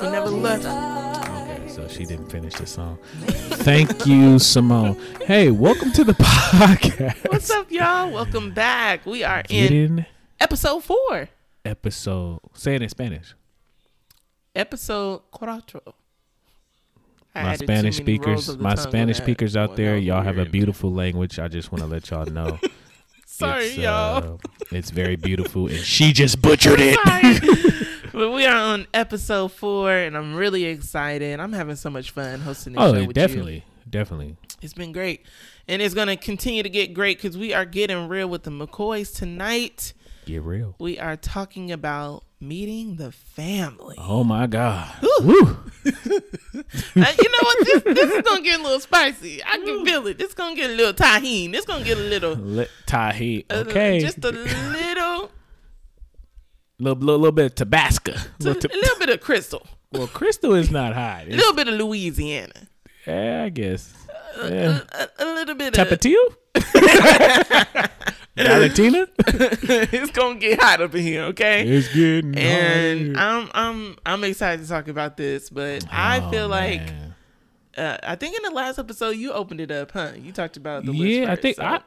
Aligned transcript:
Back 0.00 0.02
we 0.02 0.08
never 0.10 0.26
story 0.28 0.40
left. 0.42 0.66
Okay, 1.28 1.68
so 1.68 1.88
she 1.88 2.04
didn't 2.04 2.28
finish 2.30 2.54
the 2.54 2.66
song. 2.66 2.98
Thank 3.26 4.06
you, 4.06 4.38
Simone. 4.38 4.98
Hey, 5.22 5.50
welcome 5.50 5.92
to 5.92 6.04
the 6.04 6.12
podcast. 6.18 7.30
What's 7.30 7.50
up, 7.50 7.70
y'all? 7.70 8.10
Welcome 8.10 8.52
back. 8.52 9.04
We 9.06 9.24
are 9.24 9.42
Get 9.42 9.70
in 9.70 9.98
in 9.98 10.06
episode 10.40 10.82
four. 10.84 11.28
episode. 11.64 12.40
Say 12.54 12.74
it 12.76 12.82
in 12.82 12.88
Spanish. 12.88 13.34
Episode 14.54 15.22
cuatro. 15.32 15.94
I 17.34 17.42
my 17.44 17.56
Spanish 17.56 17.96
speakers, 17.96 18.58
my 18.58 18.74
Spanish 18.74 19.16
speakers 19.16 19.56
out 19.56 19.76
there, 19.76 19.96
y'all 19.96 20.22
have 20.22 20.36
a 20.36 20.44
beautiful 20.44 20.92
language. 20.92 21.38
I 21.38 21.48
just 21.48 21.72
want 21.72 21.80
to 21.82 21.88
let 21.88 22.10
y'all 22.10 22.26
know. 22.26 22.58
Sorry, 23.26 23.64
it's, 23.64 23.78
y'all. 23.78 24.34
uh, 24.34 24.36
it's 24.70 24.90
very 24.90 25.16
beautiful, 25.16 25.66
and 25.68 25.78
she 25.78 26.12
just 26.12 26.42
butchered 26.42 26.78
it. 26.80 26.98
But 28.22 28.30
we 28.34 28.46
are 28.46 28.54
on 28.56 28.86
episode 28.94 29.48
four, 29.50 29.90
and 29.90 30.16
I'm 30.16 30.36
really 30.36 30.62
excited. 30.66 31.40
I'm 31.40 31.52
having 31.52 31.74
so 31.74 31.90
much 31.90 32.12
fun 32.12 32.38
hosting 32.38 32.74
this 32.74 32.80
show 32.80 32.94
Oh, 32.94 33.04
with 33.06 33.14
definitely, 33.16 33.64
definitely. 33.90 34.36
It's 34.60 34.74
been 34.74 34.92
great. 34.92 35.26
And 35.66 35.82
it's 35.82 35.92
going 35.92 36.06
to 36.06 36.14
continue 36.14 36.62
to 36.62 36.68
get 36.68 36.94
great 36.94 37.20
because 37.20 37.36
we 37.36 37.52
are 37.52 37.64
getting 37.64 38.06
real 38.06 38.28
with 38.28 38.44
the 38.44 38.52
McCoys 38.52 39.12
tonight. 39.12 39.92
Get 40.24 40.42
real. 40.42 40.76
We 40.78 41.00
are 41.00 41.16
talking 41.16 41.72
about 41.72 42.22
meeting 42.38 42.94
the 42.94 43.10
family. 43.10 43.96
Oh 43.98 44.22
my 44.22 44.46
God. 44.46 44.88
Woo. 45.20 45.58
Uh, 46.54 46.60
you 46.94 47.28
know 47.30 47.38
what? 47.40 47.64
This, 47.66 47.82
this 47.82 48.12
is 48.12 48.22
gonna 48.22 48.42
get 48.42 48.60
a 48.60 48.62
little 48.62 48.78
spicy. 48.78 49.42
I 49.42 49.56
can 49.58 49.84
feel 49.84 50.06
it. 50.06 50.18
This 50.18 50.28
is 50.28 50.34
gonna 50.34 50.54
get 50.54 50.70
a 50.70 50.74
little 50.74 50.92
tahini. 50.92 51.50
This 51.50 51.64
gonna 51.64 51.84
get 51.84 51.96
a 51.98 52.00
little, 52.02 52.34
Let 52.36 52.68
Tahi. 52.86 53.46
uh, 53.50 53.64
Okay. 53.66 53.98
just 54.00 54.18
a 54.18 54.28
little, 54.30 54.44
little, 56.82 56.98
little, 57.00 57.18
little 57.20 57.32
bit 57.32 57.46
of 57.46 57.54
Tabasco. 57.54 58.12
a 58.40 58.42
Little 58.42 58.68
ta- 58.68 58.74
little 58.74 58.98
bit 58.98 59.08
of 59.10 59.20
crystal, 59.20 59.66
well, 59.92 60.06
Crystal 60.08 60.54
is 60.54 60.70
not 60.70 60.94
hot. 60.94 61.26
a 61.26 61.30
little 61.30 61.54
bit 61.54 61.68
of 61.68 61.74
Louisiana, 61.74 62.68
yeah, 63.06 63.44
I 63.44 63.48
guess. 63.50 63.92
Yeah. 64.42 64.80
a, 64.92 65.08
a 65.18 65.24
little 65.26 65.54
bit 65.54 65.76
of. 65.76 65.88
Tapatio? 65.88 66.16
Valentina? 68.36 69.06
it's 69.18 70.10
gonna 70.12 70.38
get 70.38 70.58
hot 70.60 70.80
up 70.80 70.94
in 70.94 71.02
here, 71.02 71.22
okay? 71.24 71.66
It's 71.68 71.88
getting 71.94 72.36
And 72.38 73.14
hot. 73.16 73.22
I'm 73.26 73.50
I'm 73.54 73.96
I'm 74.06 74.24
excited 74.24 74.62
to 74.62 74.68
talk 74.68 74.88
about 74.88 75.16
this, 75.18 75.50
but 75.50 75.84
I 75.92 76.20
Oh, 76.24 76.30
feel 76.30 76.48
like 76.48 76.80
man. 76.80 77.11
Uh, 77.76 77.96
I 78.02 78.16
think 78.16 78.36
in 78.36 78.42
the 78.42 78.50
last 78.50 78.78
episode 78.78 79.10
you 79.16 79.32
opened 79.32 79.60
it 79.60 79.70
up, 79.70 79.92
huh? 79.92 80.12
You 80.16 80.32
talked 80.32 80.56
about 80.56 80.84
the 80.84 80.92
list 80.92 81.02
yeah, 81.04 81.32
I 81.32 81.36
think 81.36 81.56
so- 81.56 81.64
I 81.64 81.80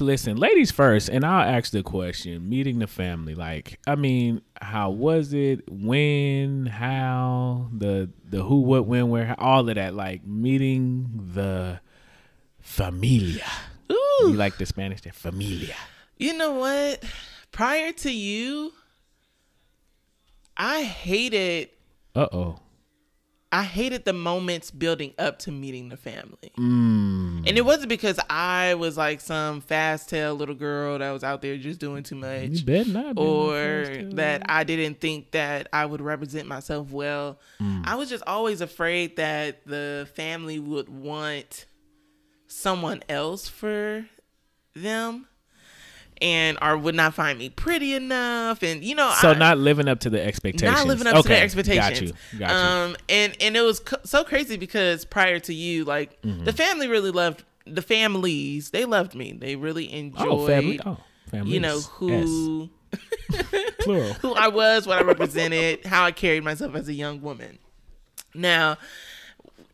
listen, 0.00 0.36
ladies 0.36 0.70
first, 0.70 1.08
and 1.08 1.24
I'll 1.24 1.48
ask 1.48 1.70
the 1.70 1.82
question: 1.82 2.48
meeting 2.48 2.78
the 2.80 2.86
family, 2.86 3.34
like, 3.34 3.78
I 3.86 3.94
mean, 3.94 4.42
how 4.60 4.90
was 4.90 5.32
it? 5.32 5.70
When? 5.70 6.66
How? 6.66 7.68
The 7.72 8.10
the 8.28 8.42
who, 8.42 8.62
what, 8.62 8.86
when, 8.86 9.10
where? 9.10 9.34
All 9.38 9.68
of 9.68 9.74
that, 9.74 9.94
like 9.94 10.26
meeting 10.26 11.30
the 11.34 11.80
familia. 12.60 13.46
Ooh. 13.90 14.28
You 14.28 14.32
like 14.34 14.58
the 14.58 14.66
Spanish? 14.66 15.00
there? 15.02 15.12
familia. 15.12 15.74
You 16.16 16.36
know 16.36 16.52
what? 16.52 17.04
Prior 17.52 17.92
to 17.92 18.12
you, 18.12 18.72
I 20.56 20.82
hated 20.82 21.70
Uh 22.14 22.26
oh. 22.32 22.60
I 23.50 23.62
hated 23.62 24.04
the 24.04 24.12
moments 24.12 24.70
building 24.70 25.14
up 25.18 25.38
to 25.40 25.52
meeting 25.52 25.88
the 25.88 25.96
family. 25.96 26.52
Mm. 26.58 27.48
And 27.48 27.56
it 27.56 27.64
wasn't 27.64 27.88
because 27.88 28.20
I 28.28 28.74
was 28.74 28.98
like 28.98 29.20
some 29.20 29.62
fast 29.62 30.10
tail 30.10 30.34
little 30.34 30.54
girl 30.54 30.98
that 30.98 31.10
was 31.10 31.24
out 31.24 31.40
there 31.40 31.56
just 31.56 31.80
doing 31.80 32.02
too 32.02 32.16
much. 32.16 32.48
You 32.50 32.64
better 32.64 32.90
not. 32.90 33.18
Or 33.18 33.52
no 33.52 33.84
first 33.84 33.92
time. 33.92 34.10
that 34.12 34.42
I 34.50 34.64
didn't 34.64 35.00
think 35.00 35.30
that 35.30 35.68
I 35.72 35.86
would 35.86 36.02
represent 36.02 36.46
myself 36.46 36.90
well. 36.90 37.38
Mm. 37.58 37.86
I 37.86 37.94
was 37.94 38.10
just 38.10 38.24
always 38.26 38.60
afraid 38.60 39.16
that 39.16 39.64
the 39.66 40.08
family 40.14 40.58
would 40.58 40.90
want 40.90 41.64
someone 42.48 43.02
else 43.08 43.48
for 43.48 44.06
them 44.74 45.26
and 46.22 46.58
or 46.62 46.76
would 46.76 46.94
not 46.94 47.14
find 47.14 47.38
me 47.38 47.48
pretty 47.50 47.94
enough 47.94 48.62
and 48.62 48.82
you 48.84 48.94
know 48.94 49.12
So 49.20 49.30
I, 49.30 49.34
not 49.38 49.58
living 49.58 49.88
up 49.88 50.00
to 50.00 50.10
the 50.10 50.22
expectations. 50.22 50.76
not 50.76 50.86
living 50.86 51.06
up 51.06 51.16
to 51.16 51.22
the 51.22 51.28
their 51.28 51.42
expectations. 51.44 52.12
Got 52.12 52.32
you. 52.32 52.38
Got 52.38 52.50
you. 52.50 52.56
Um, 52.56 52.96
and 53.08 53.36
and 53.40 53.56
it 53.56 53.62
was 53.62 53.80
co- 53.80 54.00
so 54.04 54.24
crazy 54.24 54.56
because 54.56 55.04
prior 55.04 55.38
to 55.40 55.54
you, 55.54 55.84
like 55.84 56.20
Mm-hmm. 56.22 56.44
the 56.44 56.52
family 56.52 56.88
really 56.88 57.10
loved 57.10 57.44
the 57.66 57.82
families. 57.82 58.70
They 58.70 58.84
loved 58.84 59.14
me. 59.14 59.32
They 59.32 59.54
really 59.56 59.92
enjoyed. 59.92 60.26
oh, 60.26 60.46
family. 60.46 60.80
Oh, 60.84 60.96
family. 61.30 61.52
You 61.52 61.60
know 61.60 61.80
who 61.80 62.70
plural. 63.80 64.12
who 64.14 64.34
I 64.34 64.48
was, 64.48 64.86
what 64.86 64.98
I 64.98 65.02
represented, 65.02 65.84
how 65.84 66.04
I 66.04 66.12
carried 66.12 66.44
myself 66.44 66.74
as 66.74 66.88
a 66.88 66.94
young 66.94 67.20
woman. 67.20 67.58
Now, 68.34 68.78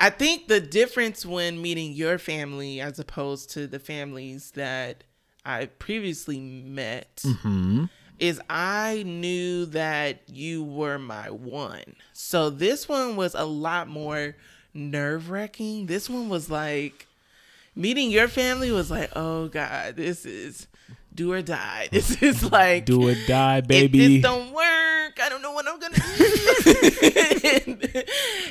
I 0.00 0.10
think 0.10 0.48
the 0.48 0.60
difference 0.60 1.24
when 1.24 1.62
meeting 1.62 1.92
your 1.92 2.18
family 2.18 2.80
as 2.80 2.98
opposed 2.98 3.50
to 3.50 3.66
the 3.66 3.78
families 3.78 4.50
that 4.52 5.04
I 5.44 5.66
previously 5.66 6.38
met 6.40 7.22
Hmm. 7.42 7.84
is 8.18 8.40
I 8.48 9.02
knew 9.06 9.66
that 9.66 10.22
you 10.28 10.62
were 10.64 10.98
my 10.98 11.30
one. 11.30 11.96
So 12.12 12.48
this 12.50 12.88
one 12.88 13.16
was 13.16 13.34
a 13.34 13.44
lot 13.44 13.88
more 13.88 14.36
nerve 14.72 15.30
wracking. 15.30 15.86
This 15.86 16.08
one 16.08 16.28
was 16.28 16.48
like 16.50 17.06
meeting 17.76 18.10
your 18.10 18.28
family 18.28 18.70
was 18.70 18.90
like, 18.90 19.10
oh 19.16 19.48
God, 19.48 19.96
this 19.96 20.24
is 20.24 20.66
do 21.14 21.32
or 21.32 21.42
die. 21.42 21.88
This 21.92 22.22
is 22.22 22.50
like 22.50 22.86
Do 22.86 23.08
or 23.08 23.14
die, 23.26 23.60
baby. 23.60 24.04
if 24.04 24.10
this 24.12 24.22
don't 24.22 24.52
work, 24.52 25.20
I 25.22 25.28
don't 25.28 25.42
know 25.42 25.52
what 25.52 25.66
I'm 25.68 25.78
gonna 25.78 25.94
do. 25.96 26.02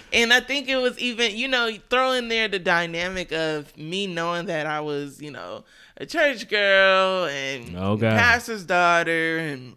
and 0.13 0.31
I 0.33 0.39
think 0.39 0.69
it 0.69 0.77
was 0.77 0.97
even, 0.99 1.35
you 1.35 1.47
know, 1.47 1.69
throw 1.89 2.11
in 2.13 2.27
there 2.29 2.47
the 2.47 2.59
dynamic 2.59 3.31
of 3.31 3.75
me 3.77 4.07
knowing 4.07 4.45
that 4.45 4.65
I 4.65 4.79
was, 4.81 5.21
you 5.21 5.31
know, 5.31 5.63
a 6.03 6.05
church 6.05 6.49
girl 6.49 7.25
and 7.25 7.73
God. 7.73 7.99
pastor's 8.01 8.65
daughter, 8.65 9.37
and 9.39 9.75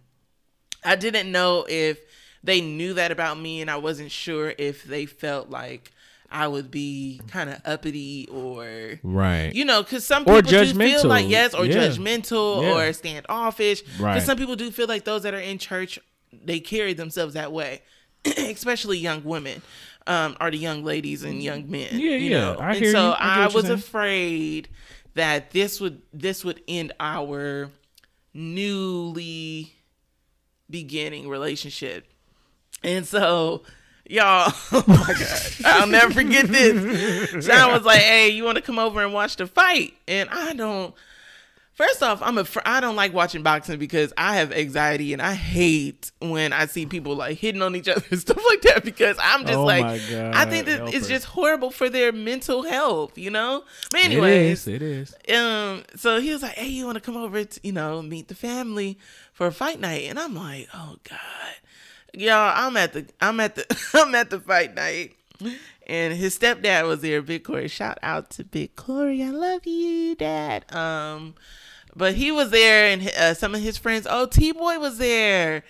I 0.85 0.97
didn't 0.97 1.31
know 1.31 1.65
if 1.69 1.99
they 2.43 2.61
knew 2.61 2.95
that 2.95 3.13
about 3.13 3.39
me, 3.39 3.61
and 3.61 3.71
I 3.71 3.77
wasn't 3.77 4.11
sure 4.11 4.53
if 4.59 4.85
they 4.85 5.07
felt 5.07 5.51
like 5.51 5.93
I 6.31 6.49
would 6.49 6.71
be 6.73 7.21
kind 7.29 7.49
of 7.51 7.61
uppity 7.65 8.29
or 8.31 8.99
right. 9.05 9.55
you 9.55 9.65
know, 9.65 9.83
because 9.83 10.05
some 10.05 10.25
people 10.25 10.43
do 10.43 10.75
feel 10.75 11.05
like 11.07 11.29
yes, 11.29 11.55
or 11.55 11.65
Yeah. 11.65 11.75
judgmental, 11.77 12.63
Yeah. 12.63 12.89
or 12.89 12.93
standoffish. 12.93 13.83
Because 13.83 14.01
Right. 14.01 14.23
some 14.23 14.37
people 14.37 14.57
do 14.57 14.71
feel 14.73 14.89
like 14.89 15.05
those 15.05 15.23
that 15.23 15.35
are 15.35 15.39
in 15.41 15.59
church, 15.59 15.99
they 16.33 16.59
carry 16.59 16.93
themselves 16.93 17.35
that 17.35 17.53
way, 17.53 17.83
especially 18.25 18.99
young 18.99 19.23
women, 19.23 19.63
um, 20.09 20.37
or 20.41 20.51
the 20.51 20.59
young 20.59 20.85
ladies 20.85 21.23
and 21.23 21.41
young 21.43 21.71
men. 21.71 21.89
Yeah, 21.93 21.99
you 22.17 22.31
yeah. 22.31 22.41
know? 22.41 22.57
I 22.59 22.71
and 22.71 22.79
hear 22.79 22.93
so 22.93 23.07
you. 23.07 23.13
I 23.13 23.45
I, 23.45 23.47
was 23.47 23.71
afraid 23.71 24.69
that 25.17 25.51
this 25.51 25.81
would 25.81 26.03
this 26.13 26.45
would 26.45 26.63
end 26.69 26.93
our 27.01 27.71
newly 28.33 29.73
beginning 30.69 31.29
relationship. 31.29 32.07
And 32.85 33.07
so, 33.07 33.63
y'all, 34.09 34.53
oh 34.73 34.85
my 34.87 35.15
God, 35.19 35.41
I'll 35.65 35.87
never 35.87 36.13
forget 36.13 36.47
this. 36.49 37.47
john 37.47 37.73
was 37.73 37.85
like, 37.85 38.01
"Hey, 38.01 38.29
you 38.29 38.45
want 38.45 38.57
to 38.57 38.63
come 38.63 38.79
over 38.79 39.03
and 39.03 39.13
watch 39.13 39.37
the 39.37 39.47
fight?" 39.47 39.95
And 40.07 40.29
I 40.31 40.53
don't. 40.53 40.95
First 41.77 42.03
off, 42.03 42.23
I'm 42.23 42.39
a 42.39 42.45
fr- 42.47 42.61
I 42.65 42.81
don't 42.81 42.97
like 42.97 43.13
watching 43.13 43.43
boxing 43.43 43.79
because 43.79 44.11
I 44.17 44.37
have 44.37 44.51
anxiety 44.51 45.13
and 45.13 45.21
I 45.21 45.35
hate 45.35 46.11
when 46.21 46.55
I 46.55 46.65
see 46.65 46.87
people 46.87 47.15
like 47.17 47.37
hitting 47.37 47.61
on 47.61 47.77
each 47.77 47.87
other 47.87 48.03
and 48.11 48.19
stuff 48.27 48.43
like 48.49 48.63
that 48.63 48.83
because 48.83 49.19
I'm 49.23 49.43
just 49.45 49.59
Oh 49.59 49.65
like 49.67 49.85
I 49.85 50.47
think 50.47 50.65
that 50.67 50.79
help 50.79 50.95
it's 50.95 51.07
her. 51.07 51.13
just 51.15 51.27
horrible 51.27 51.71
for 51.71 51.91
their 51.91 52.13
mental 52.13 52.63
health, 52.63 53.19
you 53.19 53.29
know. 53.29 53.63
But 53.91 54.05
anyways, 54.05 54.67
is. 54.67 54.69
It 54.69 54.81
is. 54.81 55.15
um 55.37 55.85
so 55.97 56.19
he 56.19 56.33
was 56.33 56.43
like 56.43 56.55
hey 56.55 56.69
you 56.69 56.87
want 56.87 56.97
to 56.97 57.01
come 57.03 57.17
over 57.19 57.45
to 57.45 57.61
you 57.63 57.73
know 57.73 58.01
meet 58.01 58.29
the 58.29 58.35
family 58.35 58.99
for 59.35 59.47
a 59.47 59.53
fight 59.53 59.79
night 59.79 60.05
and 60.09 60.19
i'm 60.19 60.35
like 60.35 60.69
oh 60.73 60.97
god 61.07 61.19
y'all 62.15 62.53
i'm 62.57 62.75
at 62.79 62.95
the 62.95 63.05
i'm 63.21 63.39
at 63.41 63.55
the 63.55 63.67
i'm 63.95 64.15
at 64.15 64.31
the 64.31 64.41
fight 64.41 64.75
night 64.75 65.15
and 65.87 66.15
his 66.15 66.37
stepdad 66.39 66.87
was 66.89 67.03
there, 67.03 67.21
Big 67.21 67.45
Corey. 67.45 67.69
Shout 67.69 67.99
out 68.03 68.31
to 68.31 68.45
Big 68.45 68.75
Corey. 68.75 69.23
I 69.23 69.29
love 69.29 69.67
you, 69.67 70.15
Dad. 70.17 70.65
Um, 70.75 71.35
but 71.97 72.15
he 72.15 72.31
was 72.33 72.51
there, 72.51 72.87
and 72.93 73.09
uh, 73.09 73.35
some 73.35 73.55
of 73.55 73.61
his 73.63 73.77
friends. 73.79 74.07
Oh, 74.09 74.27
T 74.27 74.53
Boy 74.53 74.79
was 74.79 74.99
there. 74.99 75.65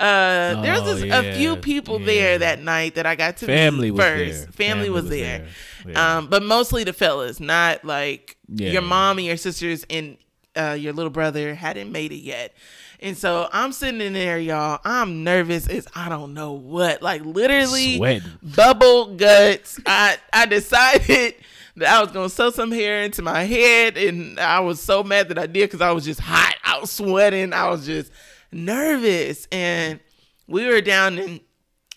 Uh, 0.00 0.60
there 0.62 0.72
was 0.72 0.82
Oh, 0.82 0.94
just 0.94 1.04
yeah, 1.06 1.20
a 1.20 1.34
few 1.36 1.54
people 1.56 2.00
yeah. 2.00 2.06
there 2.06 2.38
that 2.38 2.62
night 2.62 2.94
that 2.96 3.06
I 3.06 3.14
got 3.14 3.36
to 3.38 3.46
Family 3.46 3.90
meet 3.90 3.98
was 3.98 4.04
first. 4.04 4.42
there. 4.44 4.52
Family, 4.52 4.90
was, 4.90 5.08
there. 5.08 5.46
there. 5.84 5.92
Yeah. 5.92 6.16
Um, 6.18 6.26
but 6.28 6.42
mostly 6.42 6.82
the 6.84 6.92
fellas, 6.92 7.38
not 7.38 7.84
like 7.84 8.36
your 8.48 8.82
mom 8.82 9.18
and 9.18 9.26
your 9.26 9.36
sisters 9.36 9.84
and 9.90 10.16
uh, 10.56 10.76
your 10.78 10.92
little 10.92 11.10
brother 11.10 11.54
hadn't 11.54 11.92
made 11.92 12.10
it 12.10 12.16
yet. 12.22 12.52
And 13.00 13.16
so 13.16 13.48
I'm 13.52 13.70
sitting 13.72 14.00
in 14.00 14.12
there, 14.12 14.38
y'all. 14.38 14.80
I'm 14.84 15.24
nervous 15.24 15.68
as 15.68 15.86
I 15.94 16.08
don't 16.08 16.34
know 16.34 16.52
what. 16.52 17.02
Like 17.02 17.24
literally 17.24 17.96
Sweating. 17.96 18.28
bubble 18.42 19.14
guts. 19.14 19.78
I 19.86 20.16
I 20.32 20.46
decided 20.46 21.34
that 21.76 21.88
I 21.96 22.00
was 22.02 22.12
gonna 22.12 22.28
sew 22.28 22.50
some 22.50 22.70
hair 22.70 23.02
into 23.02 23.22
my 23.22 23.44
head, 23.44 23.96
and 23.96 24.38
I 24.38 24.60
was 24.60 24.80
so 24.80 25.02
mad 25.02 25.28
that 25.28 25.38
I 25.38 25.46
did 25.46 25.70
because 25.70 25.80
I 25.80 25.92
was 25.92 26.04
just 26.04 26.20
hot. 26.20 26.54
I 26.64 26.78
was 26.78 26.90
sweating. 26.90 27.52
I 27.52 27.68
was 27.68 27.86
just 27.86 28.12
nervous, 28.50 29.46
and 29.50 30.00
we 30.46 30.66
were 30.66 30.80
down 30.80 31.18
in 31.18 31.40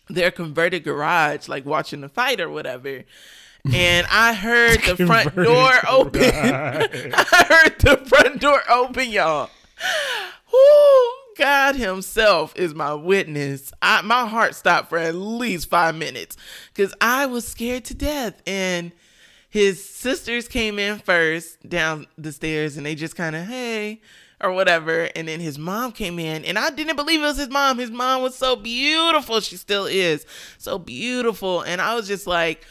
their 0.10 0.32
converted 0.32 0.84
garage, 0.84 1.48
like 1.48 1.66
watching 1.66 2.02
the 2.02 2.10
fight 2.10 2.40
or 2.40 2.50
whatever. 2.50 3.04
And 3.74 4.06
I 4.12 4.34
heard 4.34 4.82
the 4.84 4.96
front 5.08 5.36
door 5.36 5.72
open. 5.90 6.22
I 6.24 7.46
heard 7.50 7.80
the 7.80 7.98
front 8.06 8.40
door 8.40 8.62
open, 8.70 9.10
y'all. 9.10 9.50
Whoo, 10.54 11.12
God 11.38 11.76
Himself 11.76 12.54
is 12.56 12.76
my 12.76 12.94
witness. 12.94 13.72
I, 13.82 14.02
my 14.04 14.28
heart 14.28 14.56
stopped 14.56 14.90
for 14.90 14.98
at 14.98 15.16
least 15.16 15.70
five 15.70 15.96
minutes 15.96 16.38
because 16.74 16.94
I 17.02 17.26
was 17.26 17.48
scared 17.48 17.86
to 17.86 17.96
death. 17.96 18.42
And 18.46 18.92
his 19.56 19.82
sisters 19.82 20.50
came 20.50 20.78
in 20.80 21.00
first 21.00 21.70
down 21.70 22.08
the 22.18 22.34
stairs 22.34 22.76
and 22.76 22.86
they 22.86 22.94
just 22.94 23.16
kind 23.16 23.38
of, 23.38 23.46
hey, 23.46 24.02
or 24.42 24.52
whatever. 24.52 25.10
And 25.16 25.30
then 25.30 25.40
his 25.40 25.58
mom 25.58 25.94
came 25.94 26.20
in 26.20 26.44
and 26.44 26.60
I 26.60 26.72
didn't 26.72 26.98
believe 26.98 27.22
it 27.22 27.24
was 27.24 27.38
his 27.38 27.50
mom. 27.50 27.80
His 27.80 27.90
mom 27.90 28.22
was 28.22 28.36
so 28.36 28.58
beautiful. 28.58 29.40
She 29.40 29.56
still 29.56 29.86
is 29.86 30.26
so 30.58 30.78
beautiful. 30.78 31.62
And 31.62 31.80
I 31.80 31.96
was 31.96 32.06
just 32.06 32.28
like, 32.28 32.66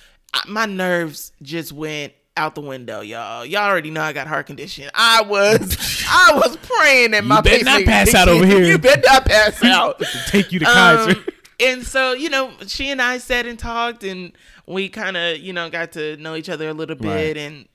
my 0.46 0.66
nerves 0.66 1.32
just 1.40 1.72
went 1.72 2.12
out 2.36 2.54
the 2.54 2.60
window, 2.60 3.00
y'all. 3.00 3.46
Y'all 3.46 3.62
already 3.62 3.90
know 3.90 4.02
I 4.02 4.12
got 4.12 4.26
heart 4.26 4.46
condition. 4.46 4.90
I 4.92 5.22
was, 5.22 6.04
I 6.06 6.32
was 6.34 6.58
praying 6.58 7.12
that 7.12 7.24
my 7.24 7.40
better 7.40 7.64
not 7.64 7.84
pass 7.84 8.14
out 8.14 8.28
over 8.28 8.44
here. 8.44 8.62
You 8.62 8.76
better 8.76 9.00
not 9.06 9.24
pass 9.24 9.64
out. 9.64 10.02
Take 10.26 10.52
you 10.52 10.58
to 10.58 10.66
Kaiser. 10.66 11.16
Um, 11.16 11.24
and 11.60 11.84
so, 11.84 12.12
you 12.12 12.30
know, 12.30 12.52
she 12.66 12.90
and 12.90 13.00
I 13.00 13.18
sat 13.18 13.46
and 13.46 13.58
talked, 13.58 14.04
and 14.04 14.32
we 14.66 14.88
kind 14.88 15.16
of, 15.16 15.38
you 15.38 15.52
know, 15.52 15.70
got 15.70 15.92
to 15.92 16.16
know 16.16 16.34
each 16.34 16.48
other 16.48 16.68
a 16.68 16.74
little 16.74 16.96
bit. 16.96 17.08
Right. 17.08 17.36
And 17.36 17.68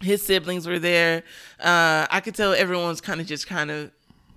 his 0.00 0.22
siblings 0.22 0.66
were 0.66 0.78
there. 0.78 1.22
Uh, 1.58 2.06
I 2.10 2.20
could 2.20 2.34
tell 2.34 2.52
everyone 2.52 2.88
was 2.88 3.00
kind 3.00 3.20
of 3.20 3.26
just 3.26 3.46
kind 3.46 3.70
of 3.70 3.90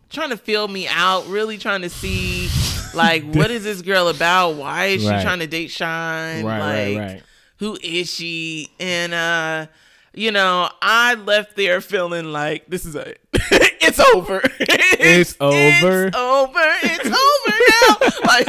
trying 0.10 0.30
to 0.30 0.38
feel 0.38 0.68
me 0.68 0.88
out, 0.88 1.28
really 1.28 1.57
trying 1.57 1.81
to 1.81 1.90
see, 1.90 2.50
like, 2.94 3.24
what 3.34 3.50
is 3.50 3.63
this 3.63 3.81
girl 3.81 4.10
about? 4.10 4.51
Why 4.51 4.86
is 4.86 5.01
she 5.01 5.07
trying 5.07 5.39
to 5.39 5.48
date 5.48 5.72
Shine? 5.72 6.46
Right, 6.46 6.60
like, 6.60 6.98
right, 6.98 7.13
right. 7.13 7.24
who 7.57 7.78
is 7.81 8.12
she? 8.12 8.69
And 8.80 9.13
uh, 9.13 9.68
you 10.13 10.31
know, 10.31 10.69
I 10.81 11.16
left 11.16 11.56
there 11.56 11.81
feeling 11.81 12.31
like 12.31 12.68
this 12.68 12.86
is 12.86 12.96
a 12.96 13.16
it's 13.34 14.00
over. 14.00 14.42
It's 15.06 15.36
over? 15.42 16.06
It's 16.06 16.16
over. 16.16 16.74
It's 16.84 17.06
over 17.06 17.56
now. 17.72 18.28
like 18.28 18.48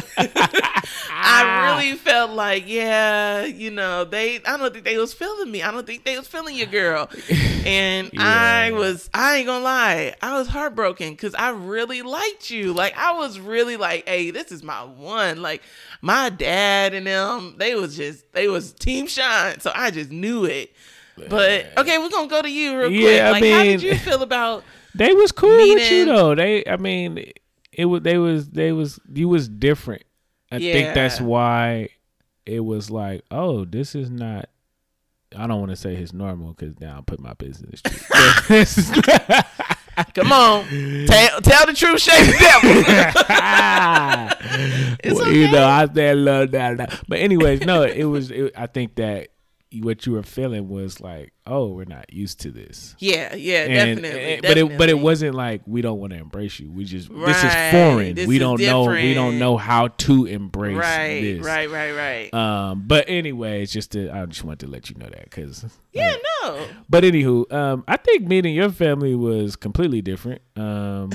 I 1.11 1.75
really 1.75 1.97
felt 1.97 2.31
like, 2.55 2.69
yeah, 2.69 3.45
you 3.45 3.71
know, 3.71 4.05
they 4.05 4.37
I 4.45 4.57
don't 4.57 4.73
think 4.73 4.85
they 4.85 4.97
was 4.97 5.13
feeling 5.13 5.51
me. 5.51 5.63
I 5.63 5.71
don't 5.71 5.87
think 5.87 6.05
they 6.05 6.17
was 6.17 6.27
feeling 6.27 6.57
your 6.57 6.67
girl. 6.67 7.11
And 7.67 8.11
I 8.19 8.73
was 8.73 9.09
I 9.15 9.37
ain't 9.37 9.47
gonna 9.47 9.65
lie, 9.65 10.15
I 10.21 10.37
was 10.39 10.49
heartbroken 10.49 11.13
because 11.13 11.35
I 11.35 11.49
really 11.49 12.03
liked 12.03 12.51
you. 12.51 12.75
Like 12.75 12.95
I 12.95 13.13
was 13.13 13.41
really 13.41 13.79
like, 13.79 14.07
hey, 14.07 14.31
this 14.31 14.53
is 14.53 14.63
my 14.63 14.85
one. 14.85 15.41
Like 15.41 15.63
my 16.03 16.29
dad 16.29 16.93
and 16.93 17.07
them, 17.07 17.55
they 17.57 17.75
was 17.75 17.97
just 17.97 18.31
they 18.35 18.49
was 18.49 18.75
team 18.75 19.07
shine. 19.07 19.61
So 19.61 19.73
I 19.75 19.91
just 19.91 20.11
knew 20.11 20.45
it. 20.45 20.75
But 21.17 21.73
okay, 21.79 21.97
we're 21.97 22.11
gonna 22.11 22.29
go 22.29 22.43
to 22.43 22.51
you 22.51 22.79
real 22.79 22.89
quick. 22.89 23.01
Yeah, 23.01 23.29
I 23.29 23.31
like 23.31 23.45
how 23.45 23.63
did 23.63 23.83
you 23.83 23.97
feel 23.97 24.23
about 24.23 24.63
They 24.95 25.13
was 25.13 25.33
cool 25.33 25.57
with 25.57 25.91
you 25.91 26.05
though. 26.05 26.35
They, 26.35 26.65
I 26.67 26.77
mean, 26.77 27.33
it 27.73 27.87
was 27.87 28.03
they 28.03 28.19
was 28.19 28.49
they 28.51 28.73
was 28.73 29.01
you 29.13 29.29
was 29.29 29.49
different. 29.49 30.05
I 30.53 30.59
think 30.59 30.95
that's 30.95 31.21
why 31.21 31.89
it 32.47 32.61
was 32.61 32.91
like, 32.91 33.25
oh, 33.31 33.65
this 33.65 33.95
is 33.95 34.11
not. 34.11 34.49
I 35.37 35.47
don't 35.49 35.59
want 35.59 35.71
to 35.71 35.77
say 35.77 35.97
his 35.97 36.13
normal 36.13 36.53
because 36.53 36.79
now 36.79 36.99
I 36.99 37.01
put 37.01 37.19
my 37.19 37.33
business. 37.35 37.81
come 40.15 40.33
on, 40.33 40.65
tell 41.07 41.41
tell 41.41 41.67
the 41.67 41.73
truth, 41.75 42.01
shame 42.01 42.27
the 42.27 42.39
devil. 42.39 42.85
Well, 45.17 45.33
You 45.33 45.51
know, 45.51 45.67
I 45.67 45.89
said 45.93 46.17
love 46.19 46.53
that, 46.53 46.77
that. 46.79 47.03
But 47.09 47.19
anyways, 47.19 47.63
no, 47.63 47.83
it 47.83 48.05
was. 48.05 48.31
It, 48.31 48.53
I 48.57 48.67
think 48.69 48.95
that 48.97 49.29
what 49.83 50.07
you 50.07 50.13
were 50.13 50.23
feeling 50.23 50.69
was 50.69 51.01
like, 51.01 51.33
oh, 51.47 51.69
we're 51.69 51.85
not 51.85 52.13
used 52.13 52.41
to 52.41 52.51
this. 52.51 52.95
yeah, 52.99 53.35
yeah, 53.35 53.65
And- 53.65 54.01
definitely, 54.01 54.33
and- 54.35 54.43
but 54.43 54.57
it 54.59 54.79
but 54.79 54.89
it 54.89 54.99
wasn't 54.99 55.35
like 55.35 55.63
we 55.67 55.83
don't 55.83 55.99
want 56.01 56.13
to 56.13 56.19
embrace 56.19 56.59
you. 56.61 56.71
We 56.71 56.85
just 56.85 57.09
this 57.11 57.45
is 57.45 57.71
foreign. 57.73 58.15
This 58.15 58.27
we 58.27 58.37
is 58.37 58.41
don't 58.41 58.61
know 58.61 58.85
we 58.87 59.15
don't 59.15 59.39
know 59.39 59.57
how 59.57 59.89
to 59.89 60.27
embrace 60.27 60.77
right, 60.77 61.21
this. 61.21 61.45
right, 61.45 61.71
right, 61.71 61.93
right. 61.93 62.35
Um, 62.35 62.85
but 62.87 63.05
anyway, 63.09 63.63
it's 63.63 63.73
just 63.73 63.93
to, 63.93 64.11
I 64.11 64.25
just 64.27 64.45
wanted 64.45 64.61
to 64.61 64.69
let 64.69 64.91
you 64.91 64.97
know 64.97 65.07
that 65.09 65.25
because 65.25 65.65
yeah, 65.93 66.17
no, 66.43 66.67
But 66.89 67.05
anywho, 67.05 67.53
um, 67.53 67.85
I 67.87 67.97
think 67.97 68.27
meeting 68.27 68.55
your 68.55 68.71
family 68.71 69.15
was 69.15 69.57
completely 69.57 70.03
different. 70.03 70.43
Um, 70.57 71.11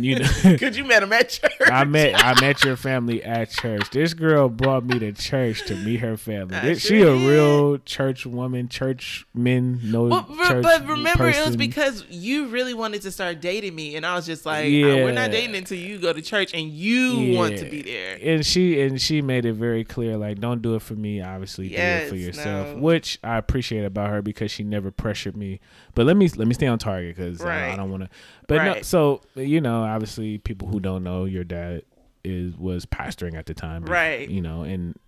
you 0.00 0.18
know, 0.18 0.28
because 0.44 0.76
you 0.76 0.84
met 0.84 1.02
him 1.02 1.12
at 1.12 1.28
church. 1.28 1.52
I 1.66 1.84
met 1.84 2.14
I 2.22 2.40
met 2.40 2.64
your 2.64 2.76
family 2.76 3.22
at 3.22 3.50
church. 3.50 3.90
This 3.90 4.14
girl 4.14 4.48
brought 4.48 4.84
me 4.84 4.98
to 4.98 5.12
church 5.12 5.64
to 5.66 5.76
meet 5.76 6.00
her 6.00 6.16
family. 6.16 6.58
This- 6.60 6.82
sure 6.82 6.96
she 6.96 7.02
a 7.02 7.06
did. 7.16 7.28
real 7.30 7.78
church 7.78 8.26
woman, 8.26 8.68
church 8.68 9.26
men, 9.34 9.80
no 9.84 10.04
Well, 10.04 10.26
church 10.46 10.62
but 10.62 10.86
remember, 10.86 11.28
it 11.28 11.44
was 11.46 11.56
because 11.56 12.04
you 12.10 12.46
really 12.46 12.74
wanted 12.74 13.02
to 13.02 13.10
start 13.10 13.40
dating 13.40 13.74
me, 13.74 13.96
and 13.96 14.04
I 14.04 14.14
was 14.16 14.26
just 14.26 14.44
like, 14.46 14.66
"Uh, 14.66 15.04
"We're 15.04 15.12
not 15.12 15.30
dating 15.30 15.54
until 15.56 15.78
you 15.78 15.98
go 15.98 16.12
to 16.12 16.22
church 16.22 16.52
and 16.54 16.68
you 16.70 17.36
want 17.36 17.58
to 17.58 17.64
be 17.70 17.82
there." 17.82 18.18
And 18.22 18.44
she 18.44 18.80
and 18.80 19.00
she 19.00 19.22
made 19.22 19.44
it 19.44 19.54
very 19.54 19.84
clear, 19.84 20.16
like, 20.16 20.38
don't 20.40 20.62
do 20.62 20.74
it 20.74 20.82
for 20.82 20.94
me. 20.94 21.20
Obviously, 21.20 21.68
do 21.68 21.76
it 21.76 22.08
for 22.08 22.16
yourself, 22.16 22.68
no. 22.76 22.82
which 22.82 23.18
I 23.22 23.36
appreciate 23.36 23.84
about 23.84 24.10
her 24.10 24.22
because 24.22 24.50
she 24.50 24.62
never 24.64 24.90
pressured 24.90 25.36
me. 25.36 25.60
But 25.94 26.06
let 26.06 26.16
me 26.16 26.28
let 26.36 26.48
me 26.48 26.54
stay 26.54 26.66
on 26.66 26.78
target 26.78 27.16
because 27.16 27.40
I 27.42 27.68
Right. 27.68 27.76
don't 27.76 27.90
want 27.90 28.04
to. 28.04 28.08
But 28.46 28.64
no, 28.64 28.82
so 28.82 29.20
you 29.34 29.60
know, 29.60 29.82
obviously, 29.84 30.38
people 30.38 30.68
who 30.68 30.80
don't 30.80 31.02
know, 31.04 31.24
your 31.24 31.44
dad 31.44 31.82
is 32.24 32.56
was 32.56 32.86
pastoring 32.86 33.34
at 33.36 33.46
the 33.46 33.54
time, 33.54 33.84
Right. 33.84 34.28
You 34.28 34.40
know, 34.40 34.62
and 34.62 34.98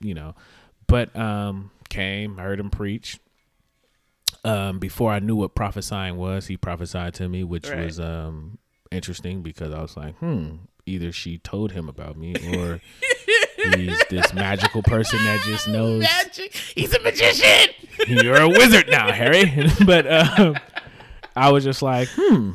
you 0.00 0.14
know, 0.14 0.34
but 0.86 1.14
um, 1.16 1.70
came 1.88 2.36
heard 2.38 2.60
him 2.60 2.70
preach. 2.70 3.18
Um, 4.44 4.78
before 4.78 5.10
I 5.12 5.18
knew 5.18 5.34
what 5.34 5.54
prophesying 5.54 6.16
was, 6.16 6.46
he 6.46 6.56
prophesied 6.56 7.14
to 7.14 7.28
me, 7.28 7.42
which 7.44 7.68
Right. 7.68 7.84
was 7.84 7.98
um 7.98 8.58
interesting 8.92 9.42
because 9.42 9.72
I 9.72 9.82
was 9.82 9.96
like, 9.96 10.14
hmm, 10.18 10.56
either 10.86 11.10
she 11.12 11.38
told 11.38 11.72
him 11.72 11.88
about 11.88 12.16
me 12.16 12.34
or 12.56 12.80
he's 13.76 14.00
this 14.08 14.32
magical 14.32 14.82
person 14.82 15.18
that 15.24 15.42
just 15.44 15.66
knows 15.76 16.02
Magic. 16.02 16.54
He's 16.54 16.94
a 16.94 17.00
magician. 17.00 17.74
you're 18.06 18.40
a 18.40 18.48
wizard 18.48 18.88
now, 18.88 19.10
Harry. 19.10 19.44
but 19.84 20.06
um, 20.38 20.56
I 21.34 21.50
was 21.50 21.64
just 21.64 21.82
like, 21.82 22.08
hmm, 22.14 22.52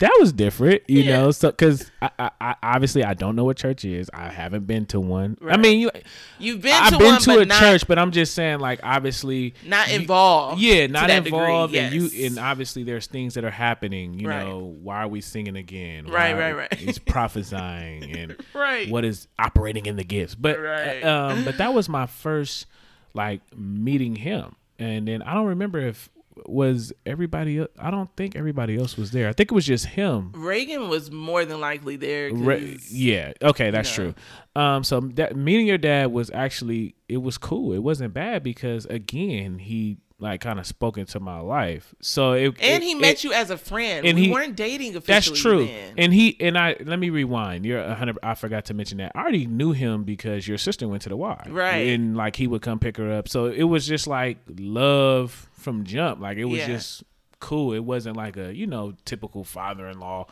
that 0.00 0.14
was 0.18 0.32
different, 0.32 0.82
you 0.88 1.02
Yeah. 1.02 1.18
know. 1.20 1.30
So 1.30 1.50
because 1.50 1.90
I, 2.02 2.10
I, 2.18 2.30
I 2.40 2.54
obviously 2.62 3.04
I 3.04 3.14
don't 3.14 3.36
know 3.36 3.44
what 3.44 3.56
church 3.56 3.84
is. 3.84 4.10
I 4.12 4.28
haven't 4.28 4.66
been 4.66 4.84
to 4.86 5.00
one. 5.00 5.38
I 5.48 5.56
mean, 5.56 5.78
you, 5.80 5.90
You've 6.38 6.60
been 6.62 6.72
I've 6.74 6.92
to 6.92 6.98
been 6.98 7.06
one, 7.12 7.20
to 7.22 7.38
a 7.40 7.44
not, 7.46 7.60
church, 7.60 7.86
but 7.86 7.98
I'm 7.98 8.10
just 8.10 8.34
saying, 8.34 8.58
like, 8.60 8.80
obviously, 8.82 9.54
not 9.64 9.88
you- 9.88 10.00
involved. 10.00 10.60
yeah, 10.60 10.86
not 10.88 11.06
degree, 11.08 11.28
involved, 11.38 11.74
and 11.74 11.94
you, 11.94 12.26
and 12.26 12.38
obviously 12.38 12.82
there's 12.82 13.06
things 13.06 13.34
that 13.34 13.44
are 13.44 13.50
happening. 13.50 14.14
You 14.18 14.28
Right. 14.28 14.46
know, 14.46 14.74
why 14.82 15.02
are 15.02 15.08
we 15.08 15.20
singing 15.20 15.56
again? 15.56 16.06
Right, 16.06 16.34
Why 16.34 16.40
right, 16.40 16.56
right. 16.56 16.74
He's 16.74 16.98
prophesying, 16.98 18.04
and 18.16 18.36
Right. 18.54 18.88
what 18.90 19.04
is 19.04 19.28
operating 19.38 19.86
in 19.86 19.96
the 19.96 20.04
gifts. 20.04 20.34
But 20.34 20.58
Right. 20.60 21.04
um, 21.04 21.44
but 21.44 21.58
that 21.58 21.72
was 21.74 21.88
my 21.88 22.06
first 22.06 22.66
like 23.14 23.40
meeting 23.56 24.16
him, 24.16 24.54
and 24.78 25.06
then 25.08 25.20
I 25.22 25.34
don't 25.34 25.48
remember 25.48 25.78
if 25.80 26.08
was 26.46 26.92
everybody. 27.04 27.66
I 27.78 27.90
don't 27.90 28.14
think 28.16 28.36
everybody 28.36 28.76
else 28.78 28.96
was 28.96 29.10
there. 29.10 29.28
I 29.28 29.32
think 29.32 29.50
it 29.50 29.54
was 29.54 29.66
just 29.66 29.86
him. 29.86 30.32
Reagan 30.34 30.88
was 30.88 31.10
more 31.10 31.44
than 31.44 31.60
likely 31.60 31.96
there. 31.96 32.32
Re- 32.32 32.78
yeah. 32.90 33.32
Okay, 33.42 33.70
that's 33.70 33.90
know. 33.98 34.12
true. 34.12 34.14
Um, 34.56 34.84
so 34.84 35.00
that 35.00 35.36
meeting 35.36 35.66
your 35.66 35.78
dad 35.78 36.12
was 36.12 36.30
actually 36.32 36.94
it 37.08 37.18
was 37.18 37.38
cool. 37.38 37.72
It 37.72 37.82
wasn't 37.82 38.14
bad 38.14 38.42
because 38.42 38.86
again 38.86 39.58
he 39.58 39.98
like 40.20 40.40
kind 40.42 40.58
of 40.60 40.66
spoke 40.66 40.98
into 40.98 41.18
my 41.18 41.40
life. 41.40 41.94
So 42.00 42.32
it 42.32 42.54
And 42.60 42.82
it- 42.82 42.86
he 42.86 42.92
it- 42.92 43.00
met 43.00 43.24
you 43.24 43.32
as 43.32 43.50
a 43.50 43.56
friend. 43.56 44.06
and 44.06 44.16
we 44.16 44.26
he- 44.26 44.30
weren't 44.30 44.54
dating 44.54 44.94
officially. 44.94 45.32
That's 45.34 45.40
true. 45.42 45.66
then. 45.66 45.94
And 45.96 46.12
he 46.14 46.36
and 46.40 46.56
I 46.58 46.76
let 46.84 46.98
me 46.98 47.10
rewind. 47.10 47.64
You're 47.66 47.80
a 47.80 47.94
hundred. 47.94 48.18
I 48.22 48.34
forgot 48.34 48.66
to 48.66 48.74
mention 48.74 48.98
that 48.98 49.12
I 49.14 49.20
already 49.22 49.46
knew 49.46 49.72
him 49.72 50.04
because 50.04 50.46
your 50.46 50.58
sister 50.58 50.86
went 50.86 51.02
to 51.02 51.08
the 51.08 51.16
Y, 51.16 51.46
Right. 51.48 51.88
And 51.88 52.16
like 52.16 52.36
he 52.36 52.46
would 52.46 52.62
come 52.62 52.78
pick 52.78 52.96
her 52.98 53.10
up. 53.12 53.28
So 53.28 53.46
it 53.46 53.64
was 53.64 53.86
just 53.86 54.06
like 54.06 54.38
love 54.58 55.48
from 55.54 55.84
jump. 55.84 56.20
Like 56.20 56.36
it 56.38 56.44
was 56.44 56.60
Yeah. 56.60 56.66
just 56.68 57.02
cool. 57.40 57.72
It 57.72 57.80
wasn't 57.84 58.16
like 58.16 58.36
a 58.36 58.54
you 58.54 58.66
know 58.66 58.94
typical 59.04 59.44
father-in-law. 59.44 60.26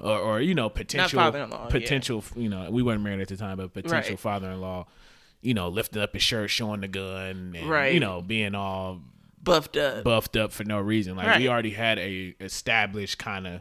Or, 0.00 0.18
or 0.18 0.40
you 0.40 0.54
know 0.54 0.68
potential 0.68 1.20
father-in-law, 1.20 1.64
yeah. 1.64 1.70
potential 1.70 2.24
you 2.34 2.48
know 2.48 2.68
we 2.72 2.82
weren't 2.82 3.02
married 3.02 3.20
at 3.20 3.28
the 3.28 3.36
time 3.36 3.56
but 3.58 3.72
potential 3.72 4.12
Right. 4.12 4.18
father-in-law 4.18 4.86
you 5.42 5.54
know 5.54 5.68
lifting 5.68 6.02
up 6.02 6.12
his 6.14 6.22
shirt 6.24 6.50
showing 6.50 6.80
the 6.80 6.88
gun 6.88 7.54
and 7.56 7.70
Right. 7.70 7.94
you 7.94 8.00
know 8.00 8.20
being 8.20 8.56
all 8.56 9.00
buffed 9.42 9.76
up. 9.76 10.04
buffed 10.04 10.36
up 10.36 10.52
for 10.52 10.64
no 10.64 10.78
reason. 10.80 11.16
Like 11.16 11.26
Right. 11.26 11.40
we 11.40 11.48
already 11.48 11.70
had 11.70 11.98
a 11.98 12.34
established 12.40 13.18
kind 13.18 13.46
of 13.46 13.60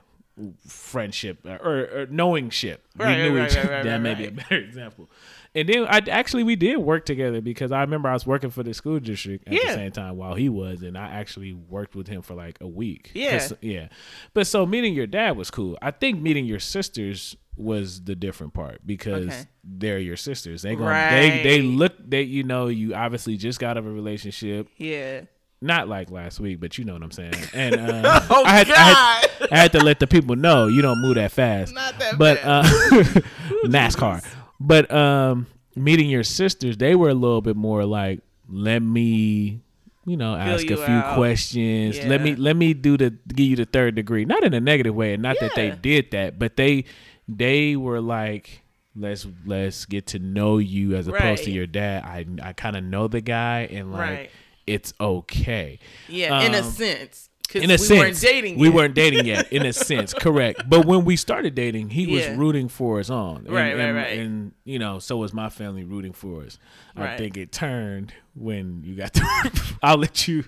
friendship 0.67 1.39
uh, 1.45 1.57
or, 1.61 1.79
or 2.01 2.07
knowing 2.09 2.49
ship. 2.49 2.83
Right, 2.97 3.17
we 3.23 3.29
knew 3.29 3.37
right, 3.39 3.49
each 3.51 3.55
right, 3.57 3.65
other. 3.65 3.73
right, 3.75 3.83
that 3.85 4.01
may 4.01 4.15
be 4.15 4.25
a 4.27 4.31
better 4.31 4.55
example. 4.63 5.09
And 5.53 5.67
then 5.67 5.85
I 5.85 5.97
actually 6.09 6.43
we 6.43 6.55
did 6.55 6.77
work 6.77 7.05
together 7.05 7.41
because 7.41 7.71
I 7.73 7.81
remember 7.81 8.07
I 8.09 8.13
was 8.13 8.25
working 8.25 8.49
for 8.51 8.63
the 8.63 8.73
school 8.73 8.99
district 8.99 9.47
at 9.47 9.53
the 9.53 9.73
same 9.73 9.91
time 9.91 10.15
while 10.17 10.33
he 10.33 10.47
was, 10.47 10.81
and 10.81 10.97
I 10.97 11.09
actually 11.09 11.51
worked 11.53 11.93
with 11.93 12.07
him 12.07 12.21
for 12.21 12.35
like 12.35 12.57
a 12.61 12.67
week. 12.67 13.11
Yeah. 13.13 13.45
yeah. 13.59 13.89
But 14.33 14.47
so 14.47 14.65
meeting 14.65 14.93
your 14.93 15.07
dad 15.07 15.35
was 15.35 15.51
cool. 15.51 15.77
I 15.81 15.91
think 15.91 16.21
meeting 16.21 16.45
your 16.45 16.59
sisters 16.59 17.35
was 17.57 18.01
the 18.05 18.15
different 18.15 18.53
part 18.53 18.79
because 18.87 19.27
Okay. 19.27 19.43
they're 19.65 19.99
your 19.99 20.15
sisters. 20.15 20.61
They 20.61 20.73
going 20.75 20.87
they 20.89 21.43
they 21.43 21.61
look 21.61 21.93
they 22.09 22.21
you 22.21 22.43
know 22.43 22.67
you 22.67 22.95
obviously 22.95 23.35
just 23.35 23.59
got 23.59 23.71
out 23.71 23.77
of 23.77 23.85
a 23.87 23.91
relationship 23.91 24.69
Yeah. 24.77 25.21
Not 25.61 25.87
like 25.87 26.09
last 26.09 26.39
week, 26.39 26.59
but 26.59 26.77
you 26.77 26.83
know 26.85 26.93
what 26.93 27.03
I'm 27.03 27.11
saying. 27.11 27.33
And 27.53 27.75
uh, 27.75 28.21
Oh, 28.29 28.43
I, 28.43 28.51
had, 28.57 28.69
I, 28.71 28.73
had, 28.73 29.51
I 29.51 29.57
had 29.57 29.71
to 29.73 29.79
let 29.79 29.99
the 29.99 30.07
people 30.07 30.35
know 30.35 30.67
you 30.67 30.81
don't 30.81 30.99
move 31.01 31.15
that 31.15 31.31
fast. 31.31 31.73
Not 31.73 31.99
that 31.99 32.17
but 32.17 32.39
uh, 32.43 32.63
NASCAR. 33.65 34.25
But 34.59 34.91
um, 34.91 35.47
meeting 35.75 36.09
your 36.09 36.23
sisters, 36.23 36.77
they 36.77 36.95
were 36.95 37.09
a 37.09 37.13
little 37.13 37.41
bit 37.41 37.55
more 37.55 37.85
like, 37.85 38.21
let 38.49 38.79
me, 38.79 39.61
you 40.05 40.17
know, 40.17 40.35
ask 40.35 40.65
a 40.65 40.75
few 40.77 40.85
out. 40.85 41.15
questions. 41.15 42.03
Let 42.05 42.21
me 42.21 42.35
let 42.35 42.55
me 42.55 42.73
do 42.73 42.97
the 42.97 43.11
give 43.27 43.45
you 43.45 43.55
the 43.55 43.65
third 43.65 43.95
degree, 43.95 44.25
not 44.25 44.43
in 44.43 44.53
a 44.53 44.59
negative 44.59 44.93
way, 44.95 45.13
and 45.13 45.23
not 45.23 45.37
that 45.39 45.53
they 45.55 45.71
did 45.71 46.11
that, 46.11 46.37
but 46.39 46.57
they 46.57 46.85
they 47.27 47.75
were 47.75 48.01
like. 48.01 48.63
Let's 48.93 49.25
let's 49.45 49.85
get 49.85 50.07
to 50.07 50.19
know 50.19 50.57
you 50.57 50.95
as 50.97 51.07
opposed 51.07 51.45
to 51.45 51.51
your 51.51 51.65
dad. 51.65 52.03
I 52.03 52.25
I 52.43 52.51
kind 52.51 52.75
of 52.75 52.83
know 52.83 53.07
the 53.07 53.21
guy 53.21 53.61
and 53.71 53.93
like 53.93 54.01
Right. 54.01 54.31
It's 54.73 54.93
okay. 54.99 55.79
Yeah. 56.07 56.41
in 56.43 56.53
a 56.53 56.59
Um, 56.59 56.63
sense. 56.71 57.27
Because 57.47 57.63
in 57.63 57.69
a 57.69 57.73
we 57.73 57.77
sense, 57.79 57.99
weren't 57.99 58.21
dating. 58.21 58.59
We 58.59 58.67
yet. 58.67 58.75
weren't 58.75 58.93
dating 58.95 59.25
yet, 59.25 59.51
in 59.51 59.65
a 59.65 59.73
sense, 59.73 60.13
correct. 60.25 60.69
But 60.69 60.85
when 60.85 61.03
we 61.03 61.17
started 61.17 61.53
dating, 61.53 61.89
he 61.89 62.07
was 62.07 62.25
rooting 62.37 62.69
for 62.69 62.99
us 63.01 63.09
on, 63.09 63.39
and, 63.39 63.49
Right, 63.49 63.73
right, 63.75 63.79
and, 63.87 63.95
right. 63.97 64.19
And 64.19 64.51
you 64.63 64.79
know, 64.79 64.99
so 64.99 65.17
was 65.17 65.33
my 65.33 65.49
family 65.49 65.83
rooting 65.83 66.13
for 66.13 66.43
us. 66.43 66.57
I 66.95 67.01
Right. 67.03 67.17
think 67.17 67.35
it 67.35 67.51
turned 67.51 68.13
when 68.35 68.83
you 68.85 68.95
got 68.95 69.13
to. 69.15 69.51
I'll 69.83 69.97
let 69.97 70.29
you 70.29 70.45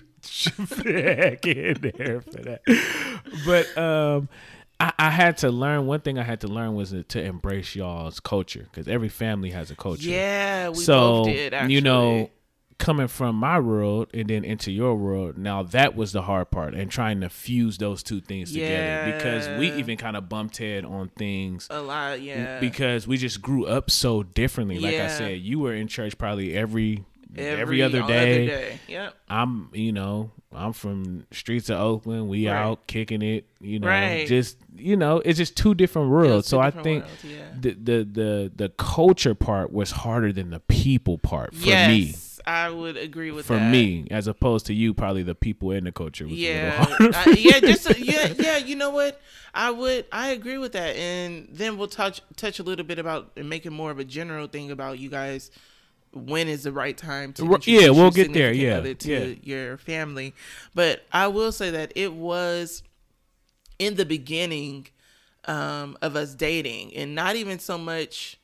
back 0.82 1.46
in 1.46 1.92
there 1.98 2.22
for 2.22 2.42
that. 2.42 2.62
But 3.44 3.76
um, 3.76 4.28
I, 4.80 4.92
I 4.98 5.10
had 5.10 5.36
to 5.38 5.50
learn. 5.50 5.86
One 5.86 6.00
thing 6.00 6.18
I 6.18 6.22
had 6.22 6.40
to 6.40 6.48
learn 6.48 6.74
was 6.74 6.94
to 7.08 7.22
embrace 7.22 7.74
y'all's 7.74 8.18
culture 8.20 8.66
because 8.70 8.88
every 8.88 9.08
family 9.10 9.50
has 9.50 9.70
a 9.70 9.76
culture 9.76 10.08
Yeah, 10.08 10.70
we 10.70 10.76
so 10.76 11.24
both 11.24 11.26
did. 11.26 11.54
Actually. 11.54 11.74
you 11.74 11.80
know 11.82 12.30
coming 12.78 13.06
from 13.08 13.36
my 13.36 13.58
world 13.58 14.08
and 14.12 14.28
then 14.28 14.44
into 14.44 14.70
your 14.70 14.96
world 14.96 15.38
now 15.38 15.62
that 15.62 15.94
was 15.94 16.12
the 16.12 16.22
hard 16.22 16.50
part 16.50 16.74
and 16.74 16.90
trying 16.90 17.20
to 17.20 17.28
fuse 17.28 17.78
those 17.78 18.02
two 18.02 18.20
things 18.20 18.52
together 18.52 19.12
because 19.16 19.48
we 19.60 19.72
even 19.74 19.96
kind 19.96 20.16
of 20.16 20.28
bumped 20.28 20.56
head 20.58 20.84
on 20.84 21.08
things 21.16 21.66
a 21.70 21.80
lot. 21.80 22.20
Yeah. 22.20 22.58
because 22.60 23.06
we 23.06 23.16
just 23.16 23.40
grew 23.40 23.64
up 23.66 23.90
so 23.90 24.22
differently 24.22 24.78
like 24.78 24.96
i 24.96 25.08
said 25.08 25.38
you 25.40 25.58
were 25.60 25.72
in 25.74 25.86
church 25.88 26.18
probably 26.18 26.54
every 26.56 27.04
every, 27.36 27.60
every, 27.60 27.82
other 27.82 28.02
all 28.02 28.08
day 28.08 28.78
Yep. 28.88 29.14
i'm 29.28 29.68
you 29.72 29.92
know 29.92 30.30
i'm 30.52 30.72
from 30.72 31.26
streets 31.32 31.68
of 31.68 31.78
oakland 31.78 32.28
we 32.28 32.48
Right. 32.48 32.54
out 32.56 32.86
kicking 32.86 33.22
it 33.22 33.46
you 33.60 33.78
know 33.80 33.88
Right. 33.88 34.26
just 34.26 34.56
you 34.76 34.96
know 34.96 35.18
it's 35.24 35.38
just 35.38 35.56
two 35.56 35.74
different 35.74 36.10
worlds 36.10 36.46
so 36.46 36.60
i 36.60 36.70
think 36.70 37.04
worlds, 37.04 37.24
yeah. 37.24 37.44
the, 37.60 37.70
the 37.72 38.04
the 38.04 38.52
the 38.54 38.68
culture 38.70 39.34
part 39.34 39.72
was 39.72 39.90
harder 39.90 40.32
than 40.32 40.50
the 40.50 40.60
people 40.60 41.18
part 41.18 41.54
for 41.54 41.66
yes, 41.66 41.88
me 41.88 42.14
I 42.46 42.68
would 42.70 42.96
agree 42.96 43.30
with 43.30 43.46
for 43.46 43.54
that. 43.56 43.70
me 43.70 44.06
as 44.10 44.26
opposed 44.26 44.66
to 44.66 44.74
you 44.74 44.92
probably 44.94 45.22
the 45.22 45.34
people 45.34 45.70
in 45.70 45.84
the 45.84 45.92
culture 45.92 46.26
Yeah. 46.26 46.84
I- 47.00 47.36
yeah, 47.38 47.60
just 47.60 47.88
a- 47.88 47.98
yeah, 48.04 48.32
yeah. 48.38 48.56
You 48.58 48.76
know 48.76 48.90
what? 48.90 49.20
I 49.54 49.70
would, 49.70 50.04
I 50.12 50.30
agree 50.30 50.58
with 50.58 50.72
that, 50.72 50.96
and 50.96 51.48
then 51.50 51.78
we'll 51.78 51.88
touch 51.88 52.20
touch 52.36 52.58
a 52.58 52.62
little 52.62 52.84
bit 52.84 52.98
about 52.98 53.30
and 53.36 53.48
make 53.48 53.64
it 53.66 53.70
more 53.70 53.90
of 53.90 53.98
a 53.98 54.04
general 54.04 54.46
thing 54.46 54.70
about 54.70 54.98
you 54.98 55.08
guys. 55.08 55.50
When 56.12 56.46
is 56.48 56.62
the 56.62 56.72
right 56.72 56.96
time 56.96 57.32
to 57.34 57.58
yeah, 57.64 57.90
we'll 57.90 58.10
get 58.12 58.32
there, 58.32 58.52
yeah, 58.52 58.80
to 58.80 59.08
yeah. 59.10 59.34
your 59.42 59.76
family? 59.78 60.32
But 60.74 61.04
I 61.12 61.26
will 61.28 61.50
say 61.50 61.70
that 61.70 61.92
it 61.96 62.12
was 62.12 62.82
in 63.80 63.96
the 63.96 64.04
beginning 64.06 64.86
um, 65.46 65.96
of 66.02 66.14
us 66.14 66.34
dating, 66.34 66.94
and 66.94 67.14
not 67.14 67.36
even 67.36 67.58
so 67.58 67.78
much. 67.78 68.38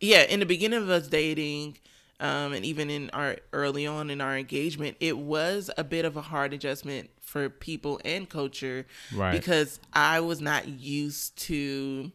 Yeah, 0.00 0.22
in 0.22 0.40
the 0.40 0.46
beginning 0.46 0.78
of 0.80 0.88
us 0.90 1.08
dating, 1.08 1.76
um, 2.20 2.52
and 2.52 2.64
even 2.64 2.90
in 2.90 3.10
our 3.10 3.36
early 3.52 3.86
on 3.86 4.10
in 4.10 4.20
our 4.20 4.36
engagement, 4.36 4.96
it 5.00 5.16
was 5.18 5.70
a 5.78 5.84
bit 5.84 6.04
of 6.04 6.16
a 6.16 6.22
hard 6.22 6.52
adjustment 6.52 7.10
for 7.20 7.48
people 7.50 8.00
and 8.04 8.28
culture, 8.28 8.86
Right. 9.14 9.32
Because 9.32 9.78
I 9.92 10.20
was 10.20 10.40
not 10.40 10.66
used 10.66 11.36
to. 11.46 12.10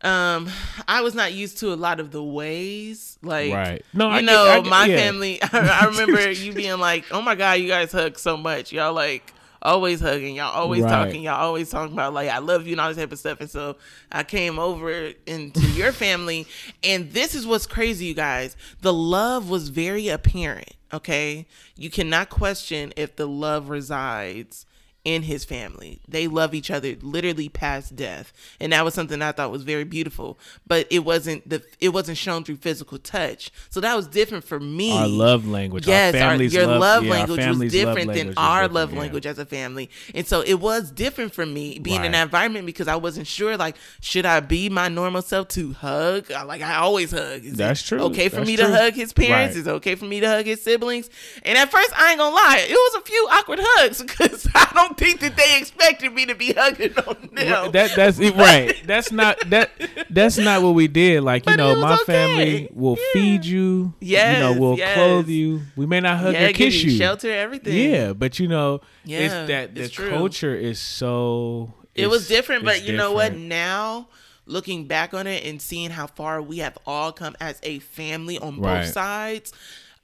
Um, 0.00 0.48
I 0.86 1.00
was 1.00 1.16
not 1.16 1.32
used 1.32 1.58
to 1.58 1.72
a 1.72 1.74
lot 1.74 1.98
of 1.98 2.12
the 2.12 2.22
ways, 2.22 3.18
like 3.20 3.52
Right. 3.52 3.84
No, 3.92 4.08
you 4.08 4.14
I 4.14 4.20
get- 4.20 4.24
know, 4.26 4.42
I 4.44 4.60
get- 4.60 4.70
my 4.70 4.86
yeah. 4.86 4.96
family. 4.96 5.42
I 5.52 5.86
remember 5.86 6.30
you 6.30 6.52
being 6.52 6.78
like, 6.78 7.04
"Oh 7.10 7.20
my 7.20 7.34
god, 7.34 7.54
you 7.54 7.66
guys 7.66 7.90
hug 7.90 8.16
so 8.16 8.36
much. 8.36 8.70
Y'all 8.72 8.92
like 8.92 9.32
always 9.62 10.00
hugging. 10.00 10.36
Y'all 10.36 10.52
always 10.54 10.82
Right. 10.82 10.90
talking. 10.90 11.22
Y'all 11.22 11.40
always 11.40 11.70
talking 11.70 11.92
about 11.92 12.14
like 12.14 12.28
I 12.28 12.38
love 12.38 12.66
you 12.66 12.72
and 12.72 12.80
all 12.80 12.88
this 12.88 12.96
type 12.98 13.12
of 13.12 13.18
stuff." 13.18 13.40
And 13.40 13.50
so 13.50 13.76
I 14.12 14.22
came 14.22 14.58
over 14.58 15.12
into 15.26 15.60
your 15.72 15.92
family, 15.92 16.46
and 16.82 17.12
this 17.12 17.34
is 17.34 17.46
what's 17.46 17.66
crazy, 17.66 18.06
you 18.06 18.14
guys. 18.14 18.56
The 18.82 18.92
love 18.92 19.48
was 19.50 19.68
very 19.68 20.08
apparent. 20.08 20.70
Okay, 20.92 21.46
you 21.76 21.90
cannot 21.90 22.30
question 22.30 22.92
if 22.96 23.16
the 23.16 23.26
love 23.26 23.68
resides 23.68 24.64
in 25.08 25.22
his 25.22 25.42
family. 25.42 26.00
They 26.06 26.28
love 26.28 26.54
each 26.54 26.70
other 26.70 26.94
literally 27.00 27.48
past 27.48 27.96
death. 27.96 28.30
And 28.60 28.74
that 28.74 28.84
was 28.84 28.92
something 28.92 29.22
I 29.22 29.32
thought 29.32 29.50
was 29.50 29.62
very 29.62 29.84
beautiful. 29.84 30.38
But 30.66 30.86
it 30.90 30.98
wasn't 30.98 31.48
the 31.48 31.62
it 31.80 31.88
wasn't 31.94 32.18
shown 32.18 32.44
through 32.44 32.56
physical 32.56 32.98
touch. 32.98 33.50
So 33.70 33.80
that 33.80 33.96
was 33.96 34.06
different 34.06 34.44
for 34.44 34.60
me. 34.60 34.92
Our 34.92 35.08
love 35.08 35.48
language, 35.48 35.86
Yes, 35.86 36.14
our 36.14 36.32
our, 36.32 36.42
your 36.42 36.66
love, 36.66 36.80
love 36.80 37.04
yeah, 37.04 37.10
language 37.10 37.46
was 37.46 37.72
different 37.72 38.08
than 38.08 38.16
language 38.16 38.34
our 38.36 38.62
different, 38.64 38.74
love 38.74 38.92
yeah. 38.92 39.00
language 39.00 39.24
as 39.26 39.38
a 39.38 39.46
family. 39.46 39.88
And 40.14 40.26
so 40.26 40.42
it 40.42 40.60
was 40.60 40.90
different 40.90 41.32
for 41.32 41.46
me 41.46 41.78
being 41.78 41.96
in 41.96 42.02
Right. 42.02 42.12
that 42.12 42.22
environment 42.24 42.66
because 42.66 42.86
I 42.86 42.96
wasn't 42.96 43.26
sure 43.26 43.56
like 43.56 43.76
should 44.02 44.26
I 44.26 44.40
be 44.40 44.68
my 44.68 44.88
normal 44.88 45.22
self 45.22 45.48
to 45.48 45.72
hug? 45.72 46.28
Like 46.30 46.60
I 46.60 46.76
always 46.76 47.12
hug. 47.12 47.46
Is 47.46 47.54
That's 47.56 47.82
true. 47.82 48.00
Okay 48.00 48.28
for 48.28 48.36
That's 48.36 48.46
me 48.46 48.56
true. 48.56 48.66
to 48.66 48.76
hug 48.76 48.92
his 48.92 49.14
parents? 49.14 49.54
Right. 49.54 49.60
Is 49.60 49.66
it 49.66 49.70
okay 49.70 49.94
for 49.94 50.04
me 50.04 50.20
to 50.20 50.28
hug 50.28 50.44
his 50.44 50.60
siblings? 50.62 51.08
And 51.44 51.56
at 51.56 51.70
first 51.70 51.92
I 51.98 52.10
ain't 52.10 52.18
gonna 52.18 52.36
lie, 52.36 52.66
it 52.68 52.72
was 52.72 53.02
a 53.02 53.06
few 53.06 53.26
awkward 53.30 53.60
hugs 53.62 54.02
because 54.08 54.46
I 54.54 54.70
don't 54.74 54.97
think 54.98 55.20
that 55.20 55.36
they 55.36 55.58
expected 55.58 56.12
me 56.12 56.26
to 56.26 56.34
be 56.34 56.52
hugging 56.52 56.92
on 56.98 57.30
them. 57.34 57.72
That 57.72 57.92
that's 57.96 58.18
it, 58.18 58.34
right. 58.36 58.74
That's 58.86 59.10
not 59.12 59.38
that. 59.50 59.70
That's 60.10 60.36
not 60.38 60.62
what 60.62 60.74
we 60.74 60.88
did. 60.88 61.22
Like 61.22 61.46
you 61.46 61.52
But 61.52 61.56
know, 61.56 61.76
my 61.76 61.94
okay. 61.94 62.04
family 62.04 62.68
will 62.72 62.96
Yeah. 62.98 63.04
feed 63.12 63.44
you. 63.44 63.94
Yeah. 64.00 64.32
You 64.34 64.38
know, 64.40 64.60
we'll 64.60 64.78
yes. 64.78 64.94
clothe 64.94 65.28
you. 65.28 65.62
We 65.76 65.86
may 65.86 66.00
not 66.00 66.18
hug 66.18 66.34
yeah, 66.34 66.46
or 66.48 66.52
kiss 66.52 66.82
you. 66.82 66.90
shelter, 66.90 67.30
everything. 67.32 67.90
Yeah, 67.90 68.12
but 68.12 68.38
you 68.38 68.48
know, 68.48 68.80
Yeah, 69.04 69.18
it's 69.20 69.34
that 69.48 69.74
the 69.74 69.82
it's 69.84 69.96
culture 69.96 70.54
is 70.54 70.78
so. 70.78 71.72
it 71.94 72.08
was 72.08 72.28
different 72.28 72.64
but 72.64 72.82
you 72.84 72.96
know 72.96 73.12
what 73.12 73.34
now 73.34 74.08
looking 74.46 74.86
back 74.86 75.12
on 75.14 75.26
it 75.26 75.44
and 75.44 75.60
seeing 75.60 75.90
how 75.90 76.06
far 76.06 76.40
we 76.40 76.58
have 76.58 76.78
all 76.86 77.12
come 77.12 77.36
as 77.40 77.58
a 77.62 77.78
family 77.80 78.38
on 78.38 78.60
Right. 78.60 78.82
both 78.84 78.92
sides 78.92 79.52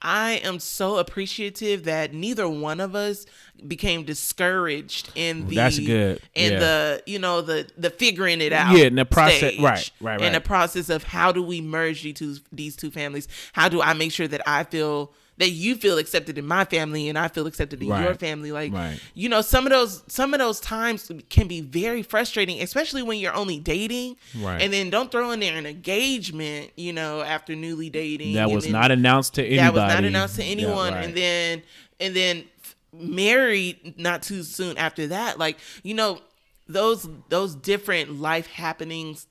i 0.05 0.33
am 0.45 0.61
so 0.61 0.99
appreciative 0.99 1.85
that 1.85 2.13
neither 2.15 2.49
one 2.49 2.79
of 2.79 2.95
us 2.95 3.27
became 3.67 4.05
discouraged 4.05 5.11
in 5.15 5.47
the 5.49 5.57
That's 5.57 5.79
good. 5.79 6.21
in 6.35 6.53
Yeah. 6.53 6.59
the 6.59 7.03
you 7.07 7.19
know 7.19 7.41
the 7.41 7.67
the 7.79 7.91
figuring 7.91 8.41
it 8.41 8.53
out 8.53 8.77
Yeah, 8.77 8.85
in 8.85 8.95
the 8.97 9.05
process- 9.05 9.39
stage. 9.55 9.61
right, 9.61 9.91
right, 10.01 10.21
in 10.21 10.33
the 10.35 10.41
process 10.41 10.89
of 10.91 11.03
how 11.05 11.33
do 11.33 11.43
we 11.43 11.61
merge 11.61 12.03
these 12.03 12.15
two 12.15 12.37
these 12.53 12.77
two 12.77 12.91
families 12.91 13.27
how 13.55 13.69
do 13.69 13.81
i 13.81 13.93
make 13.95 14.13
sure 14.13 14.29
that 14.29 14.47
i 14.49 14.65
feel 14.65 15.13
that 15.39 15.51
you 15.51 15.75
feel 15.75 15.99
accepted 15.99 16.39
in 16.39 16.47
my 16.47 16.65
family 16.65 17.09
and 17.09 17.19
I 17.19 17.29
feel 17.29 17.47
accepted 17.47 17.83
in 17.83 17.89
your 17.89 18.15
family 18.15 18.53
like 18.53 18.73
Right. 18.73 19.01
you 19.15 19.29
know 19.29 19.41
some 19.41 19.67
of 19.67 19.71
those 19.71 20.03
some 20.07 20.33
of 20.35 20.39
those 20.41 20.61
times 20.61 21.11
can 21.31 21.49
be 21.49 21.61
very 21.61 22.03
frustrating 22.03 22.61
especially 22.63 23.03
when 23.03 23.19
you're 23.19 23.35
only 23.35 23.59
dating 23.59 24.17
Right. 24.39 24.63
and 24.63 24.73
then 24.73 24.91
don't 24.91 25.11
throw 25.11 25.31
in 25.33 25.41
there 25.41 25.57
an 25.57 25.67
engagement 25.67 26.71
you 26.77 26.93
know 26.93 27.21
after 27.23 27.55
newly 27.57 27.91
dating 27.91 28.35
That 28.35 28.51
was 28.51 28.69
not 28.69 28.91
announced 28.93 29.35
to 29.35 29.43
anybody. 29.45 29.57
that 29.63 29.75
was 29.75 29.95
not 29.95 30.05
announced 30.05 30.37
to 30.37 30.45
Yeah, 30.45 30.51
anyone 30.53 30.93
right. 30.95 31.05
and 31.05 31.15
then 31.17 31.63
and 32.01 32.15
then 32.15 32.45
married 32.93 33.95
not 33.99 34.23
too 34.23 34.43
soon 34.43 34.77
after 34.79 35.09
that. 35.09 35.39
Like 35.39 35.59
you 35.83 35.95
know, 35.95 36.21
those 36.69 37.09
those 37.29 37.55
different 37.55 38.21
life 38.21 38.47
happenings 38.47 39.27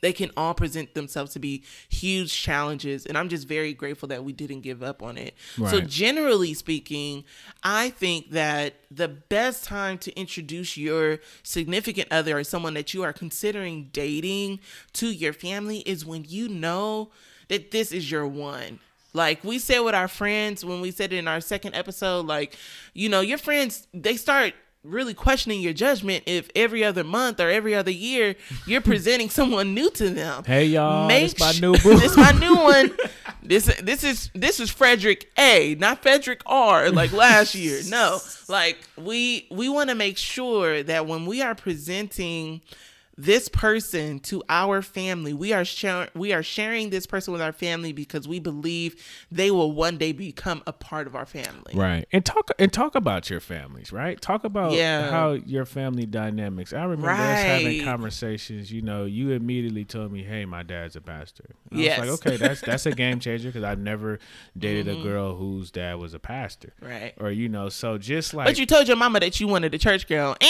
they 0.00 0.12
can 0.12 0.30
all 0.36 0.54
present 0.54 0.94
themselves 0.94 1.32
to 1.32 1.38
be 1.38 1.62
huge 1.88 2.32
challenges 2.32 3.06
and 3.06 3.16
i'm 3.18 3.28
just 3.28 3.46
very 3.46 3.72
grateful 3.74 4.08
that 4.08 4.24
we 4.24 4.32
didn't 4.32 4.60
give 4.60 4.82
up 4.82 5.02
on 5.02 5.16
it. 5.18 5.34
So 5.70 5.80
generally 5.80 6.54
speaking 6.54 7.24
i 7.62 7.90
think 7.90 8.30
that 8.30 8.74
the 8.90 9.08
best 9.08 9.64
time 9.64 9.98
to 9.98 10.12
introduce 10.18 10.76
your 10.76 11.18
significant 11.42 12.08
other 12.10 12.38
or 12.38 12.44
someone 12.44 12.74
that 12.74 12.92
you 12.94 13.02
are 13.02 13.12
considering 13.12 13.90
dating 13.92 14.60
to 14.94 15.08
your 15.08 15.32
family 15.32 15.78
is 15.80 16.04
when 16.04 16.24
you 16.28 16.48
know 16.48 17.10
that 17.48 17.70
this 17.72 17.92
is 17.92 18.10
your 18.10 18.26
one. 18.26 18.78
Like 19.12 19.42
we 19.42 19.58
said 19.58 19.80
with 19.80 19.94
our 19.94 20.06
friends 20.08 20.64
when 20.64 20.80
we 20.80 20.92
said 20.92 21.12
it 21.12 21.16
in 21.16 21.26
our 21.28 21.40
second 21.40 21.74
episode 21.74 22.26
like 22.26 22.56
you 22.94 23.08
know 23.08 23.20
your 23.20 23.38
friends 23.38 23.88
they 23.92 24.16
start 24.16 24.54
really 24.82 25.12
questioning 25.12 25.60
your 25.60 25.72
judgment 25.72 26.24
if 26.26 26.50
every 26.54 26.82
other 26.82 27.04
month 27.04 27.38
or 27.38 27.50
every 27.50 27.74
other 27.74 27.90
year 27.90 28.34
you're 28.66 28.80
presenting 28.80 29.28
someone 29.28 29.74
new 29.74 29.90
to 29.90 30.10
them. 30.10 30.44
Hey, 30.44 30.66
y'all, 30.66 31.08
this 31.08 31.38
my 31.38 31.52
new 31.60 31.72
boo. 31.82 31.98
this 31.98 32.16
my 32.16 32.32
new 32.32 32.54
one. 32.56 32.96
This 33.42 33.66
this 33.82 34.04
is 34.04 34.30
this 34.34 34.60
is 34.60 34.70
Frederick 34.70 35.30
A, 35.38 35.74
not 35.76 36.02
Frederick 36.02 36.42
R. 36.46 36.90
Like 36.90 37.12
last 37.12 37.54
year. 37.54 37.80
No, 37.88 38.18
like 38.48 38.78
we 38.96 39.46
we 39.50 39.68
want 39.68 39.90
to 39.90 39.94
make 39.94 40.16
sure 40.16 40.82
that 40.82 41.06
when 41.06 41.26
we 41.26 41.42
are 41.42 41.54
presenting 41.54 42.60
this 43.22 43.48
person 43.48 44.18
to 44.20 44.42
our 44.48 44.80
family, 44.82 45.32
we 45.32 45.52
are 45.52 45.64
sharing 45.64 46.08
we 46.14 46.32
are 46.32 46.42
sharing 46.42 46.90
this 46.90 47.06
person 47.06 47.32
with 47.32 47.42
our 47.42 47.52
family 47.52 47.92
because 47.92 48.26
we 48.26 48.38
believe 48.38 48.96
they 49.30 49.50
will 49.50 49.72
one 49.72 49.98
day 49.98 50.12
become 50.12 50.62
a 50.66 50.72
part 50.72 51.06
of 51.06 51.14
our 51.14 51.26
family. 51.26 51.72
Right. 51.74 52.06
And 52.12 52.24
talk 52.24 52.50
and 52.58 52.72
talk 52.72 52.94
about 52.94 53.28
your 53.28 53.40
families, 53.40 53.92
right? 53.92 54.20
Talk 54.20 54.44
about 54.44 54.72
Yeah. 54.72 55.10
how 55.10 55.32
your 55.32 55.66
family 55.66 56.06
dynamics. 56.06 56.72
I 56.72 56.82
remember 56.84 57.10
us 57.10 57.42
having 57.42 57.84
conversations, 57.84 58.72
you 58.72 58.82
know, 58.82 59.04
you 59.04 59.30
immediately 59.32 59.84
told 59.84 60.12
me, 60.12 60.22
"Hey, 60.22 60.44
my 60.44 60.62
dad's 60.62 60.96
a 60.96 61.00
pastor." 61.00 61.50
And 61.70 61.80
Yes. 61.80 61.98
I 61.98 62.00
was 62.02 62.10
like, 62.10 62.26
"Okay, 62.26 62.36
that's 62.36 62.60
that's 62.62 62.86
a 62.86 62.92
game 63.02 63.20
changer 63.20 63.48
because 63.48 63.64
I've 63.64 63.78
never 63.78 64.18
dated 64.56 64.88
a 64.88 65.02
girl 65.02 65.36
whose 65.36 65.70
dad 65.70 65.98
was 65.98 66.14
a 66.14 66.18
pastor." 66.18 66.72
Mm-hmm. 66.82 66.90
Right. 66.92 67.14
Or 67.18 67.30
you 67.30 67.48
know, 67.48 67.68
so 67.68 67.98
just 67.98 68.34
like 68.34 68.46
But 68.46 68.58
you 68.58 68.66
told 68.66 68.88
your 68.88 68.96
mama 68.96 69.20
that 69.20 69.40
you 69.40 69.46
wanted 69.48 69.74
a 69.74 69.78
church 69.78 70.06
girl. 70.08 70.36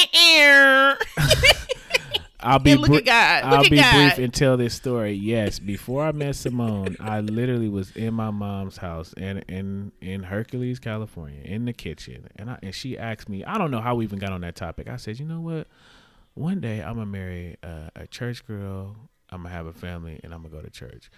I'll 2.42 2.58
be 2.58 2.74
look 2.74 2.90
at 2.90 3.04
God. 3.04 3.44
Look 3.50 3.58
I'll 3.58 3.64
at 3.64 3.70
be 3.70 3.76
God. 3.76 3.92
brief 3.94 4.24
and 4.24 4.34
tell 4.34 4.56
this 4.56 4.74
story. 4.74 5.12
Yes, 5.12 5.58
before 5.58 6.04
I 6.04 6.12
met 6.12 6.36
Simone, 6.36 6.96
I 7.00 7.20
literally 7.20 7.68
was 7.68 7.90
in 7.96 8.14
my 8.14 8.30
mom's 8.30 8.78
house 8.78 9.12
in 9.14 9.38
in 9.48 9.92
in 10.00 10.24
Hercules, 10.24 10.78
California, 10.78 11.40
in 11.44 11.64
the 11.64 11.72
kitchen, 11.72 12.28
and 12.36 12.50
I 12.50 12.58
and 12.62 12.74
she 12.74 12.98
asked 12.98 13.28
me. 13.28 13.44
I 13.44 13.58
don't 13.58 13.70
know 13.70 13.80
how 13.80 13.94
we 13.94 14.04
even 14.04 14.18
got 14.18 14.32
on 14.32 14.40
that 14.42 14.56
topic. 14.56 14.88
I 14.88 14.96
said, 14.96 15.18
you 15.18 15.26
know 15.26 15.40
what? 15.40 15.66
One 16.34 16.60
day 16.60 16.80
I'm 16.82 16.94
gonna 16.94 17.06
marry 17.06 17.56
a, 17.62 17.90
a 17.96 18.06
church 18.06 18.46
girl. 18.46 18.96
I'm 19.30 19.42
gonna 19.42 19.54
have 19.54 19.66
a 19.66 19.72
family, 19.72 20.20
and 20.24 20.34
I'm 20.34 20.42
gonna 20.42 20.54
go 20.54 20.62
to 20.62 20.70
church. 20.70 21.10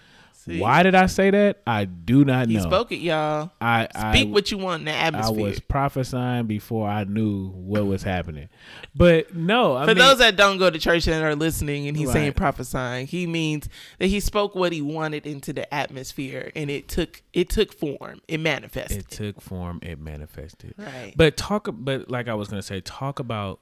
See? 0.44 0.58
Why 0.60 0.82
did 0.82 0.96
I 0.96 1.06
say 1.06 1.30
that? 1.30 1.62
I 1.68 1.84
do 1.84 2.24
not 2.24 2.48
He 2.48 2.56
know. 2.56 2.62
spoke 2.62 2.90
it, 2.90 2.96
y'all. 2.98 3.52
I 3.60 3.86
Speak 4.10 4.28
I, 4.28 4.30
what 4.32 4.50
you 4.50 4.58
want 4.58 4.80
in 4.80 4.84
the 4.86 4.90
atmosphere. 4.92 5.38
I 5.38 5.48
was 5.50 5.60
prophesying 5.60 6.46
before 6.46 6.88
I 6.88 7.04
knew 7.04 7.50
what 7.50 7.86
was 7.86 8.02
happening. 8.02 8.48
But 8.94 9.36
no, 9.36 9.76
I 9.76 9.82
For 9.84 9.88
mean, 9.94 9.98
those 9.98 10.18
that 10.18 10.34
don't 10.36 10.58
go 10.58 10.68
to 10.68 10.78
church 10.80 11.06
and 11.06 11.22
are 11.24 11.36
listening, 11.36 11.86
and 11.86 11.96
he's 11.96 12.10
saying 12.10 12.32
prophesying, 12.32 13.06
he 13.06 13.26
means 13.28 13.68
that 14.00 14.08
he 14.08 14.18
spoke 14.18 14.56
what 14.56 14.72
he 14.72 14.82
wanted 14.82 15.26
into 15.26 15.52
the 15.52 15.72
atmosphere, 15.72 16.50
and 16.56 16.70
it 16.70 16.88
took 16.88 17.22
it 17.32 17.48
took 17.48 17.72
form, 17.72 18.20
it 18.26 18.40
manifested. 18.40 18.98
it 18.98 19.10
took 19.10 19.40
form 19.40 19.78
it 19.82 19.98
manifested 20.00 20.74
Right. 20.76 21.12
but 21.16 21.36
talk 21.36 21.68
but 21.72 22.10
like 22.10 22.28
i 22.28 22.34
was 22.34 22.48
gonna 22.48 22.62
say 22.62 22.80
talk 22.80 23.18
about 23.18 23.60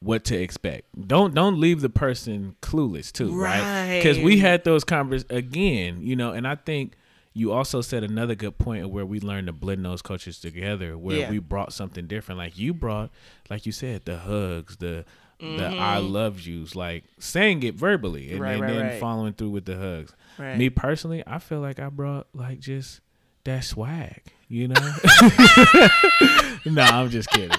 what 0.00 0.24
to 0.24 0.36
expect 0.36 0.84
don't 1.06 1.34
don't 1.34 1.60
leave 1.60 1.80
the 1.82 1.90
person 1.90 2.56
clueless 2.62 3.12
too 3.12 3.38
right 3.38 3.96
because 3.98 4.18
we 4.18 4.38
had 4.38 4.64
those 4.64 4.82
convers 4.82 5.24
again 5.28 5.98
you 6.00 6.16
know 6.16 6.32
and 6.32 6.46
i 6.48 6.54
think 6.54 6.94
you 7.34 7.52
also 7.52 7.80
said 7.82 8.02
another 8.02 8.34
good 8.34 8.56
point 8.58 8.82
of 8.84 8.90
where 8.90 9.04
we 9.04 9.20
learned 9.20 9.46
to 9.46 9.52
blend 9.52 9.84
those 9.84 10.00
cultures 10.02 10.40
together 10.40 10.96
where 10.96 11.18
Yeah. 11.18 11.30
we 11.30 11.38
brought 11.38 11.72
something 11.74 12.06
different 12.06 12.38
like 12.38 12.58
you 12.58 12.72
brought 12.72 13.10
like 13.50 13.66
you 13.66 13.72
said 13.72 14.06
the 14.06 14.16
hugs 14.18 14.78
the 14.78 15.04
the 15.40 15.66
I 15.68 15.98
love 15.98 16.40
yous, 16.40 16.74
like 16.74 17.04
saying 17.20 17.62
it 17.62 17.76
verbally 17.76 18.32
and, 18.32 18.40
Mm-hmm. 18.40 18.42
Right, 18.42 18.52
and 18.54 18.62
right, 18.62 18.72
then 18.72 19.00
following 19.00 19.34
through 19.34 19.50
with 19.50 19.66
the 19.66 19.76
hugs. 19.76 20.12
Me 20.58 20.68
personally, 20.68 21.22
I 21.28 21.38
feel 21.38 21.60
like 21.60 21.78
I 21.78 21.90
brought 21.90 22.26
like 22.34 22.58
just 22.58 23.00
that 23.44 23.62
swag, 23.62 24.20
you 24.48 24.66
know? 24.66 24.74
no, 26.66 26.82
I'm 26.82 27.08
just 27.10 27.30
kidding. 27.30 27.56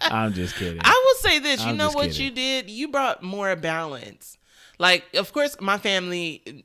I'm 0.00 0.32
just 0.32 0.56
kidding. 0.56 0.80
I 0.82 1.03
say 1.24 1.38
this. 1.38 1.60
You 1.62 1.70
I'm 1.70 1.76
know 1.76 1.90
what 1.90 2.10
kidding. 2.10 2.24
you 2.24 2.30
did? 2.30 2.70
You 2.70 2.88
brought 2.88 3.22
more 3.22 3.54
balance. 3.56 4.38
Like, 4.78 5.04
of 5.14 5.32
course, 5.32 5.56
my 5.60 5.78
family, 5.78 6.64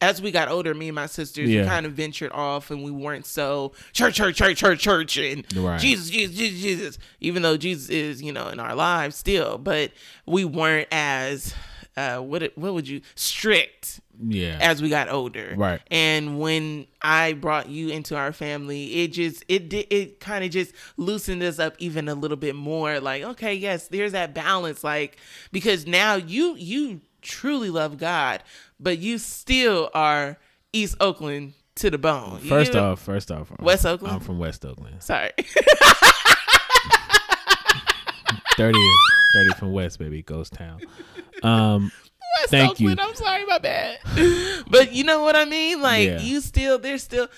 as 0.00 0.22
we 0.22 0.30
got 0.30 0.48
older, 0.48 0.74
me 0.74 0.88
and 0.88 0.94
my 0.94 1.06
sisters, 1.06 1.48
we 1.62 1.68
kind 1.68 1.84
of 1.84 1.92
ventured 1.92 2.32
off 2.32 2.70
and 2.70 2.82
we 2.82 2.90
weren't 2.90 3.26
so 3.26 3.72
church, 3.92 4.14
church, 4.14 4.36
church, 4.36 4.56
church, 4.56 4.80
church, 4.80 5.16
and 5.18 5.44
Right. 5.56 5.78
Jesus, 5.80 6.08
Jesus, 6.10 6.34
Jesus, 6.36 6.60
Jesus. 6.62 6.98
Even 7.20 7.42
though 7.42 7.56
Jesus 7.58 7.90
is, 7.90 8.22
you 8.22 8.32
know, 8.32 8.48
in 8.48 8.58
our 8.60 8.74
lives 8.74 9.16
still, 9.16 9.58
but 9.58 9.92
we 10.26 10.44
weren't 10.44 10.88
as, 10.90 11.54
uh, 12.00 12.20
what 12.20 12.52
what 12.56 12.74
would 12.74 12.88
you 12.88 13.02
strict 13.14 14.00
yeah. 14.26 14.58
as 14.60 14.80
we 14.82 14.88
got 14.88 15.08
older. 15.08 15.54
Right. 15.56 15.80
And 15.90 16.40
when 16.40 16.86
I 17.02 17.34
brought 17.34 17.68
you 17.68 17.88
into 17.88 18.16
our 18.16 18.32
family, 18.32 19.02
it 19.02 19.08
just 19.08 19.44
it 19.48 19.68
did 19.68 19.86
it 19.90 20.20
kind 20.20 20.44
of 20.44 20.50
just 20.50 20.72
loosened 20.96 21.42
us 21.42 21.58
up 21.58 21.74
even 21.78 22.08
a 22.08 22.14
little 22.14 22.36
bit 22.36 22.54
more. 22.54 23.00
Like, 23.00 23.22
okay, 23.22 23.54
yes, 23.54 23.88
there's 23.88 24.12
that 24.12 24.34
balance. 24.34 24.82
Like, 24.84 25.18
because 25.52 25.86
now 25.86 26.14
you 26.14 26.56
you 26.56 27.00
truly 27.22 27.70
love 27.70 27.98
God, 27.98 28.42
but 28.78 28.98
you 28.98 29.18
still 29.18 29.90
are 29.94 30.38
East 30.72 30.96
Oakland 31.00 31.54
to 31.76 31.90
the 31.90 31.98
bone. 31.98 32.38
first 32.40 32.74
off, 32.74 33.00
first 33.00 33.30
off, 33.30 33.50
I'm- 33.50 33.64
West 33.64 33.86
Oakland? 33.86 34.14
I'm 34.14 34.20
from 34.20 34.38
West 34.38 34.64
Oakland. 34.64 35.02
sorry. 35.02 35.30
30, 38.56 38.78
30 39.32 39.50
from 39.58 39.72
West, 39.72 39.98
baby, 39.98 40.22
ghost 40.22 40.52
town. 40.52 40.80
Um, 41.42 41.92
West 42.40 42.50
Thank 42.50 42.70
Oakland, 42.72 42.98
you. 42.98 43.04
I'm 43.06 43.14
sorry, 43.14 43.44
my 43.46 43.58
bad. 43.58 43.98
but 44.70 44.92
you 44.92 45.04
know 45.04 45.22
what 45.22 45.36
I 45.36 45.44
mean? 45.44 45.80
Like 45.82 46.06
Yeah. 46.08 46.20
you 46.20 46.40
still 46.40 46.78
there's 46.78 47.02
still 47.02 47.28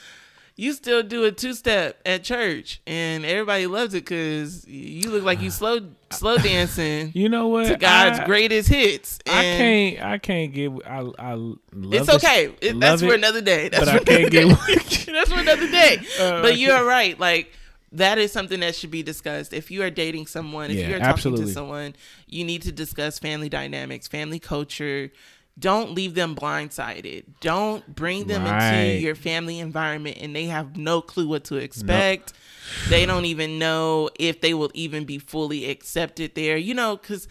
you 0.54 0.74
still 0.74 1.02
do 1.02 1.24
a 1.24 1.32
two 1.32 1.54
step 1.54 1.98
at 2.04 2.22
church 2.24 2.82
and 2.86 3.24
everybody 3.24 3.66
loves 3.66 3.94
it 3.94 4.04
because 4.04 4.66
you 4.68 5.10
look 5.10 5.24
like 5.24 5.40
you 5.40 5.50
slow 5.60 5.80
slow 6.10 6.36
dancing 6.36 7.10
you 7.14 7.30
know 7.30 7.48
what? 7.48 7.68
to 7.68 7.76
God's 7.76 8.18
I, 8.18 8.26
greatest 8.26 8.68
hits. 8.68 9.18
I 9.26 9.42
can't. 9.42 10.02
I 10.02 10.18
can't 10.18 10.52
get. 10.52 10.70
I. 10.86 11.10
I 11.18 11.32
love 11.32 11.58
It's 11.72 12.08
okay. 12.10 12.54
It, 12.60 12.78
that's 12.78 13.00
for 13.02 13.14
another 13.14 13.40
day. 13.40 13.70
That's 13.70 13.84
but 13.86 14.06
for 14.06 14.12
I 14.12 14.16
can't 14.18 14.34
another 14.34 14.56
get. 14.66 15.06
day. 15.06 15.12
that's 15.12 15.32
for 15.32 15.38
another 15.40 15.70
day. 15.70 16.00
Uh, 16.20 16.42
but 16.42 16.58
you're 16.58 16.84
right. 16.84 17.18
Like 17.18 17.50
that 17.92 18.18
is 18.18 18.32
something 18.32 18.60
that 18.60 18.74
should 18.74 18.90
be 18.90 19.02
discussed. 19.02 19.52
If 19.52 19.70
you 19.70 19.82
are 19.82 19.90
dating 19.90 20.26
someone, 20.26 20.70
if 20.70 20.78
Yeah, 20.78 20.88
you're 20.88 20.98
talking 20.98 21.12
absolutely. 21.12 21.46
to 21.46 21.52
someone, 21.52 21.94
you 22.26 22.44
need 22.44 22.62
to 22.62 22.72
discuss 22.72 23.18
family 23.18 23.48
dynamics, 23.48 24.08
family 24.08 24.38
culture. 24.38 25.12
Don't 25.58 25.92
leave 25.92 26.14
them 26.14 26.34
blindsided. 26.34 27.24
Don't 27.40 27.94
bring 27.94 28.26
them 28.26 28.44
Right. 28.44 28.72
into 28.84 29.00
your 29.02 29.14
family 29.14 29.58
environment 29.58 30.16
and 30.20 30.34
they 30.34 30.46
have 30.46 30.76
no 30.78 31.02
clue 31.02 31.28
what 31.28 31.44
to 31.44 31.56
expect. 31.56 32.32
They 32.88 33.04
don't 33.04 33.26
even 33.26 33.58
know 33.58 34.08
if 34.18 34.40
they 34.40 34.54
will 34.54 34.70
even 34.72 35.04
be 35.04 35.18
fully 35.18 35.68
accepted 35.68 36.34
there. 36.34 36.56
You 36.56 36.72
know, 36.72 36.96
because 36.96 37.28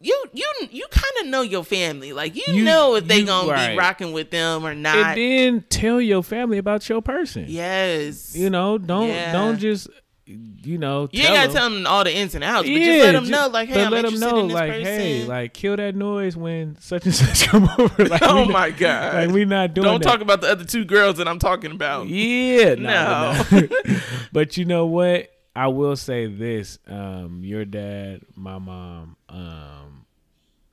you 0.00 0.24
you 0.32 0.46
you 0.70 0.86
kind 0.90 1.12
of 1.22 1.26
know 1.28 1.42
your 1.42 1.64
family. 1.64 2.12
Like 2.12 2.36
you, 2.36 2.42
You- 2.54 2.64
know 2.64 2.96
if 2.96 3.06
they 3.08 3.20
you- 3.20 3.26
gonna 3.26 3.50
right. 3.50 3.70
be 3.72 3.78
rocking 3.78 4.12
with 4.12 4.30
them 4.30 4.66
or 4.66 4.74
not. 4.74 4.96
and 4.96 5.18
then 5.18 5.64
tell 5.68 6.00
your 6.00 6.22
family 6.22 6.58
about 6.58 6.88
your 6.88 7.00
person. 7.02 7.46
yes. 7.48 8.34
You 8.36 8.50
know, 8.50 8.78
don't 8.78 9.08
Yeah. 9.08 9.32
don't 9.32 9.58
just 9.58 9.88
you 10.28 10.76
know. 10.76 11.08
You 11.12 11.22
ain't 11.22 11.34
gotta 11.34 11.46
them. 11.52 11.56
tell 11.56 11.70
them 11.70 11.86
all 11.86 12.02
the 12.02 12.12
ins 12.12 12.34
and 12.34 12.42
outs, 12.42 12.62
but 12.68 12.72
Yeah, 12.72 12.84
just 12.94 13.04
let 13.06 13.12
them 13.12 13.24
ju- 13.26 13.30
know, 13.30 13.46
like, 13.46 13.68
hey, 13.68 13.74
but 13.76 13.84
I'm 13.84 13.90
let 13.92 13.98
'em 14.00 14.04
interested 14.14 14.26
know, 14.32 14.40
in 14.40 14.46
this 14.48 14.54
like, 14.54 14.70
person. 14.72 14.84
hey, 14.84 15.24
like, 15.24 15.54
kill 15.54 15.76
that 15.76 15.94
noise 15.94 16.36
when 16.36 16.76
such 16.80 17.04
and 17.04 17.14
such 17.14 17.46
come 17.46 17.70
over. 17.78 18.04
Like, 18.06 18.22
oh 18.24 18.40
not- 18.42 18.50
my 18.50 18.70
god! 18.72 19.14
like 19.14 19.30
we 19.30 19.44
not 19.44 19.72
doing. 19.74 19.84
Don't 19.84 20.02
that. 20.02 20.08
talk 20.10 20.20
about 20.22 20.40
the 20.40 20.48
other 20.50 20.64
two 20.64 20.84
girls 20.84 21.18
that 21.18 21.28
I'm 21.28 21.38
talking 21.38 21.70
about. 21.70 22.08
Yeah, 22.08 22.74
No. 22.74 23.44
no. 23.52 23.60
no. 23.60 23.68
but 24.32 24.56
you 24.56 24.64
know 24.64 24.86
what? 24.86 25.28
I 25.54 25.68
will 25.68 25.94
say 25.94 26.26
this: 26.26 26.80
um, 26.88 27.42
your 27.44 27.64
dad, 27.64 28.22
my 28.34 28.58
mom, 28.58 29.16
um, 29.28 29.85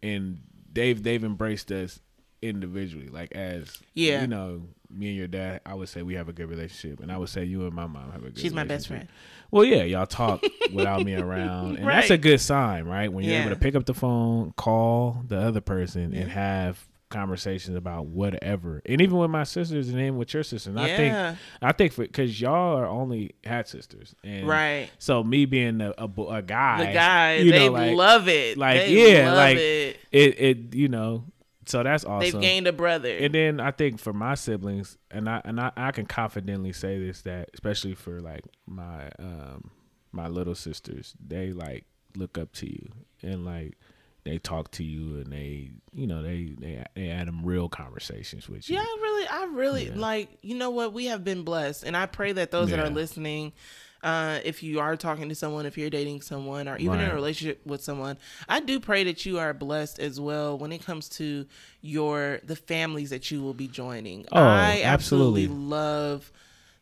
and 0.04 0.40
they've 0.72 1.02
they've 1.02 1.24
embraced 1.24 1.72
us 1.72 2.00
individually, 2.44 3.08
like 3.08 3.32
as 3.32 3.80
Yeah. 3.96 4.22
you 4.22 4.28
know, 4.28 4.64
me 4.90 5.08
and 5.08 5.16
your 5.18 5.28
dad. 5.28 5.62
I 5.66 5.74
would 5.74 5.90
say 5.90 6.02
we 6.04 6.14
have 6.16 6.30
a 6.30 6.34
good 6.34 6.50
relationship, 6.50 7.00
and 7.00 7.12
I 7.12 7.18
would 7.18 7.30
say 7.30 7.44
you 7.46 7.66
and 7.66 7.74
my 7.74 7.88
mom 7.88 8.12
have 8.12 8.22
a 8.24 8.30
good. 8.30 8.38
She's 8.40 8.54
my 8.54 8.64
best 8.66 8.88
friend. 8.88 9.08
Well, 9.50 9.64
yeah, 9.64 9.84
y'all 9.84 10.06
talk 10.06 10.44
without 10.72 11.04
me 11.04 11.16
around, 11.26 11.78
and 11.78 11.88
that's 11.88 12.10
a 12.12 12.18
good 12.18 12.42
sign, 12.42 12.84
right? 12.86 13.12
When 13.12 13.24
you're 13.24 13.34
Yeah. 13.36 13.42
able 13.42 13.52
to 13.52 13.56
pick 13.56 13.76
up 13.76 13.86
the 13.86 13.94
phone, 13.94 14.54
call 14.58 15.24
the 15.28 15.38
other 15.40 15.62
person, 15.62 16.14
and 16.14 16.30
have 16.30 16.86
conversations 17.14 17.78
about 17.78 18.08
whatever, 18.08 18.82
and 18.86 19.00
even 19.02 19.18
with 19.18 19.30
my 19.30 19.44
sisters 19.46 19.88
and 19.90 20.00
even 20.00 20.18
with 20.18 20.34
your 20.34 20.44
sister. 20.44 20.70
And 20.70 20.80
I 20.80 20.98
think 20.98 21.38
I 21.62 21.72
think 21.72 21.96
because 21.96 22.42
y'all 22.42 22.78
are 22.78 22.86
only 22.88 23.36
had 23.46 23.68
sisters, 23.68 24.14
and 24.24 24.48
Right. 24.48 24.90
So 25.00 25.24
me 25.24 25.46
being 25.46 25.80
a 25.80 25.94
a, 25.98 26.06
a 26.06 26.42
guy, 26.42 26.86
The 26.88 26.94
guy, 26.94 27.36
you 27.38 27.52
they 27.52 27.68
know, 27.68 27.72
like, 27.74 27.96
love 27.96 28.28
it. 28.28 28.58
like 28.58 28.78
They 28.82 29.14
yeah, 29.14 29.34
like 29.34 29.58
it. 29.58 29.98
it, 30.12 30.40
it, 30.42 30.76
you 30.76 30.90
know. 30.90 31.26
So 31.66 31.82
that's 31.82 32.04
awesome. 32.04 32.20
They've 32.20 32.42
gained 32.42 32.68
a 32.68 32.74
brother. 32.74 33.16
And 33.16 33.34
then 33.34 33.60
I 33.62 33.72
think 33.72 34.00
for 34.00 34.12
my 34.12 34.36
siblings, 34.36 34.98
and 35.10 35.30
I 35.30 35.42
and 35.46 35.62
I, 35.62 35.72
I 35.78 35.92
can 35.92 36.06
confidently 36.06 36.74
say 36.74 37.00
this 37.00 37.22
that 37.22 37.52
especially 37.54 37.96
for 37.96 38.20
like 38.20 38.44
my 38.68 39.10
um 39.20 39.72
my 40.12 40.28
little 40.28 40.56
sisters, 40.56 41.14
they 41.26 41.52
like 41.54 41.86
look 42.18 42.38
up 42.38 42.52
to 42.54 42.68
you 42.70 42.90
and 43.22 43.46
like 43.46 43.78
they 44.24 44.38
talk 44.38 44.72
to 44.72 44.84
you 44.84 45.18
and 45.20 45.32
they 45.32 45.72
you 45.94 46.08
know 46.08 46.24
they 46.24 46.54
they 46.58 46.84
they 46.96 47.08
had 47.08 47.28
them 47.28 47.44
real 47.44 47.70
conversations 47.70 48.48
with 48.50 48.70
you. 48.70 48.76
Yeah, 48.76 48.82
I 48.82 48.98
really, 49.02 49.28
I 49.28 49.44
really 49.54 49.88
Yeah. 49.88 49.96
like. 49.96 50.38
You 50.42 50.56
know 50.56 50.70
what? 50.70 50.94
We 50.94 51.06
have 51.06 51.24
been 51.24 51.44
blessed, 51.44 51.84
and 51.84 51.96
I 51.98 52.06
pray 52.06 52.32
that 52.34 52.52
those 52.52 52.70
that 52.70 52.80
are 52.80 52.90
listening, 52.90 53.54
uh, 54.02 54.40
if 54.44 54.64
you 54.64 54.80
are 54.80 54.96
talking 54.96 55.30
to 55.30 55.36
someone, 55.36 55.66
if 55.66 55.78
you're 55.78 55.90
dating 55.90 56.22
someone, 56.22 56.68
or 56.68 56.78
even 56.78 57.00
in 57.00 57.10
a 57.10 57.14
relationship 57.14 57.66
with 57.66 57.84
someone, 57.84 58.18
I 58.48 58.60
do 58.60 58.80
pray 58.80 59.04
that 59.06 59.26
you 59.26 59.40
are 59.40 59.54
blessed 59.54 60.00
as 60.00 60.20
well 60.20 60.58
when 60.58 60.72
it 60.72 60.86
comes 60.86 61.10
to 61.10 61.46
your 61.82 62.40
the 62.44 62.56
families 62.56 63.10
that 63.12 63.30
you 63.32 63.42
will 63.42 63.54
be 63.54 63.68
joining. 63.68 64.26
Oh, 64.32 64.38
I 64.42 64.82
absolutely, 64.84 65.44
absolutely. 65.44 65.48
love 65.48 66.32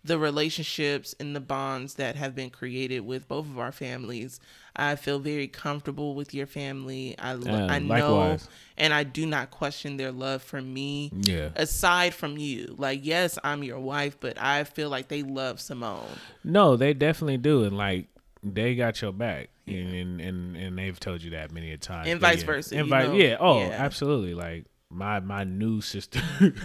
the 0.04 0.18
relationships 0.18 1.14
and 1.20 1.36
the 1.36 1.40
bonds 1.40 1.94
that 1.96 2.16
have 2.16 2.34
been 2.36 2.50
created 2.50 3.02
with 3.02 3.28
both 3.28 3.46
of 3.46 3.60
our 3.60 3.72
families. 3.72 4.40
I 4.76 4.96
feel 4.96 5.20
very 5.20 5.48
comfortable 5.48 6.16
with 6.16 6.34
your 6.34 6.48
family. 6.48 7.16
I, 7.20 7.34
lo- 7.34 7.52
Yeah, 7.68 7.68
I 7.74 7.80
know 7.80 7.88
likewise. 8.16 8.48
and 8.78 8.94
I 8.94 9.04
do 9.04 9.26
not 9.26 9.52
question 9.52 9.98
their 9.98 10.12
love 10.12 10.42
for 10.42 10.62
me 10.62 11.12
Yeah. 11.14 11.50
aside 11.56 12.14
from 12.14 12.38
you. 12.38 12.74
Like, 12.78 13.02
yes, 13.04 13.38
I'm 13.44 13.64
your 13.64 13.80
wife, 13.80 14.18
but 14.20 14.42
I 14.42 14.64
feel 14.64 14.90
like 14.90 15.08
they 15.10 15.24
love 15.24 15.60
Simone. 15.60 16.08
No, 16.44 16.78
they 16.78 16.94
definitely 16.94 17.38
do, 17.38 17.64
and 17.64 17.78
like 17.78 18.08
they 18.44 18.74
got 18.76 19.02
your 19.02 19.12
back, 19.12 19.50
and 19.68 19.94
and 19.94 20.22
and, 20.22 20.58
and 20.58 20.78
they've 20.80 21.00
told 21.00 21.22
you 21.22 21.32
that 21.32 21.52
many 21.52 21.72
a 21.74 21.78
time, 21.78 22.08
And 22.08 22.20
vice 22.20 22.40
yeah. 22.40 22.46
versa, 22.46 22.76
and 22.78 22.88
you 22.88 22.92
know. 22.96 23.14
yeah, 23.14 23.38
oh, 23.40 23.60
Yeah. 23.60 23.76
absolutely. 23.78 24.34
Like 24.34 24.66
my 24.90 25.20
my 25.20 25.44
new 25.44 25.82
sister, 25.82 26.22
you 26.40 26.52
know, 26.52 26.64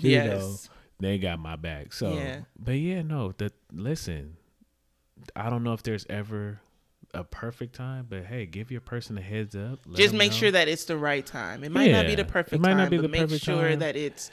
Yes. 0.00 0.70
They 1.00 1.18
got 1.18 1.38
my 1.38 1.56
back. 1.56 1.92
So, 1.92 2.12
Yeah. 2.14 2.40
but 2.58 2.72
yeah, 2.72 3.02
no, 3.02 3.32
the 3.36 3.52
listen, 3.72 4.36
I 5.36 5.50
don't 5.50 5.62
know 5.64 5.72
if 5.72 5.82
there's 5.82 6.06
ever 6.08 6.60
a 7.14 7.24
perfect 7.24 7.74
time, 7.74 8.06
but 8.08 8.24
hey, 8.26 8.44
give 8.46 8.70
your 8.70 8.80
person 8.82 9.16
a 9.16 9.22
heads 9.22 9.56
up. 9.56 9.78
Just 9.94 10.12
make 10.14 10.30
know. 10.32 10.36
sure 10.36 10.50
that 10.50 10.68
it's 10.68 10.84
the 10.84 10.96
right 10.98 11.24
time. 11.24 11.64
It 11.64 11.72
might 11.72 11.90
not 11.90 12.04
be 12.04 12.10
Yeah, 12.10 12.16
the 12.16 12.22
it 12.22 12.28
perfect 12.28 12.60
might 12.62 12.68
time, 12.70 12.76
not 12.78 12.90
be 12.90 12.96
but 12.98 13.02
the 13.02 13.08
make 13.08 13.30
sure 13.42 13.70
time. 13.70 13.78
that 13.78 13.96
it's 13.96 14.30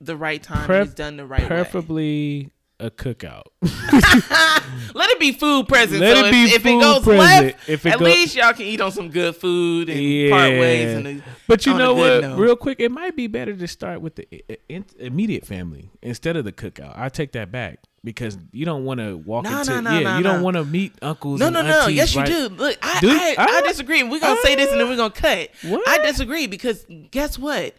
the 0.00 0.16
right 0.16 0.42
time 0.42 0.66
Pref- 0.66 0.94
done 0.94 1.16
the 1.16 1.24
right 1.26 1.48
way. 1.48 2.50
Preferably 2.78 2.86
a 2.86 2.90
cookout. 2.90 3.42
Let 4.94 5.10
it 5.10 5.20
be 5.20 5.32
food 5.32 5.68
present. 5.68 6.00
Let 6.00 6.16
so 6.16 6.24
it 6.26 6.30
be 6.32 6.42
if, 6.44 6.52
if 6.54 6.56
it 6.56 6.62
food 6.62 6.80
goes 6.80 7.04
present. 7.04 7.18
left, 7.46 7.68
If 7.68 7.86
it 7.86 7.92
at 7.92 7.98
go- 7.98 8.04
least 8.04 8.36
y'all 8.36 8.52
can 8.52 8.62
eat 8.66 8.80
on 8.80 8.92
some 8.92 9.10
good 9.10 9.36
food 9.36 9.88
and 9.88 10.30
part 10.30 10.50
ways. 10.50 10.94
And 10.94 11.06
a- 11.06 11.22
but 11.46 11.66
you 11.66 11.74
know 11.74 11.94
what? 11.94 12.20
note. 12.22 12.38
Real 12.38 12.56
quick, 12.56 12.80
it 12.80 12.90
might 12.90 13.16
be 13.16 13.26
better 13.26 13.54
to 13.54 13.66
start 13.68 14.00
with 14.00 14.16
the 14.16 14.26
i- 14.50 14.56
i- 14.70 14.84
immediate 14.98 15.46
family 15.46 15.90
instead 16.02 16.36
of 16.36 16.44
the 16.44 16.52
cookout. 16.52 16.96
I 16.98 17.08
take 17.08 17.32
that 17.32 17.50
back 17.52 17.80
because 18.04 18.38
you 18.52 18.64
don't 18.64 18.84
want 18.84 19.00
to 19.00 19.16
walk 19.16 19.44
No, 19.44 19.60
into 19.60 19.70
no, 19.72 19.80
no, 19.80 19.90
yeah. 19.98 20.00
no, 20.00 20.16
you 20.18 20.22
don't 20.22 20.38
no. 20.38 20.42
want 20.44 20.56
to 20.56 20.64
meet 20.64 20.92
uncles. 21.02 21.40
No, 21.40 21.46
and 21.46 21.54
no, 21.54 21.62
no. 21.62 21.80
aunties, 21.80 21.96
Yes, 21.96 22.14
you 22.14 22.24
do. 22.24 22.48
Look, 22.48 22.78
I, 22.82 23.00
Do- 23.00 23.10
I, 23.10 23.34
I 23.38 23.60
ah, 23.62 23.66
disagree. 23.66 24.02
We're 24.02 24.20
gonna 24.20 24.40
say 24.42 24.54
this 24.54 24.70
and 24.70 24.80
then 24.80 24.88
we're 24.88 24.96
gonna 24.96 25.10
cut. 25.10 25.50
What? 25.62 25.86
I 25.88 25.98
disagree 26.06 26.46
because 26.46 26.86
guess 27.10 27.38
what? 27.38 27.74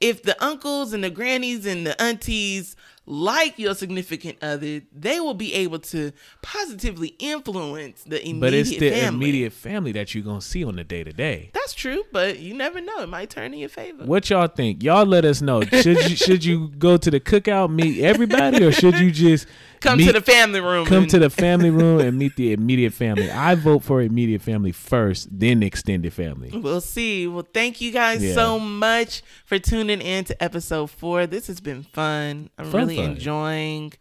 If 0.00 0.22
the 0.22 0.42
uncles 0.44 0.92
and 0.92 1.02
the 1.04 1.10
grannies 1.10 1.66
and 1.66 1.86
the 1.86 2.00
aunties 2.00 2.76
like 3.06 3.58
your 3.58 3.74
significant 3.74 4.38
other, 4.42 4.80
they 4.92 5.20
will 5.20 5.34
be 5.34 5.52
able 5.54 5.78
to 5.78 6.12
positively 6.42 7.14
influence 7.18 8.02
the 8.04 8.20
immediate 8.22 8.40
But 8.40 8.54
it's 8.54 8.70
the 8.70 8.90
family. 8.90 9.06
immediate 9.08 9.52
family 9.52 9.92
that 9.92 10.14
you're 10.14 10.24
gonna 10.24 10.40
see 10.40 10.64
on 10.64 10.76
the 10.76 10.84
day 10.84 11.04
to 11.04 11.12
day. 11.12 11.50
That's 11.52 11.74
true, 11.74 12.02
but 12.12 12.38
you 12.38 12.54
never 12.54 12.80
know. 12.80 13.00
It 13.00 13.08
might 13.08 13.30
turn 13.30 13.52
in 13.52 13.58
your 13.60 13.68
favor. 13.68 14.04
What 14.04 14.30
y'all 14.30 14.46
think? 14.46 14.82
Y'all 14.82 15.04
let 15.06 15.24
us 15.24 15.42
know. 15.42 15.62
Should 15.62 15.86
you 16.08 16.16
should 16.16 16.44
you 16.44 16.68
go 16.78 16.96
to 16.96 17.10
the 17.10 17.20
cookout 17.20 17.70
meet 17.70 18.00
everybody 18.02 18.64
or 18.64 18.72
should 18.72 18.98
you 18.98 19.10
just 19.10 19.46
Come 19.80 19.98
meet- 19.98 20.06
to 20.06 20.12
the 20.14 20.20
family 20.22 20.60
room. 20.60 20.86
come 20.86 21.02
and- 21.02 21.10
to 21.10 21.18
the 21.18 21.28
family 21.30 21.70
room 21.70 22.00
and 22.00 22.16
meet 22.18 22.36
the 22.36 22.52
immediate 22.52 22.92
family? 22.94 23.30
I 23.30 23.54
vote 23.54 23.82
for 23.82 24.00
immediate 24.02 24.40
family 24.42 24.72
first, 24.72 25.28
then 25.30 25.62
extended 25.62 26.12
family. 26.12 26.50
We'll 26.54 26.80
see. 26.80 27.26
Well, 27.26 27.46
thank 27.52 27.80
you 27.80 27.90
guys 27.92 28.22
Yeah. 28.24 28.34
so 28.34 28.58
much 28.58 29.22
for 29.44 29.58
tuning 29.58 30.00
in 30.00 30.24
to 30.24 30.42
episode 30.42 30.90
four. 30.90 31.26
This 31.26 31.48
has 31.48 31.60
been 31.60 31.82
fun. 31.82 32.48
I'm 32.58 32.66
Fun, 32.66 32.80
really 32.80 32.93
fun. 32.96 33.10
enjoying 33.12 33.92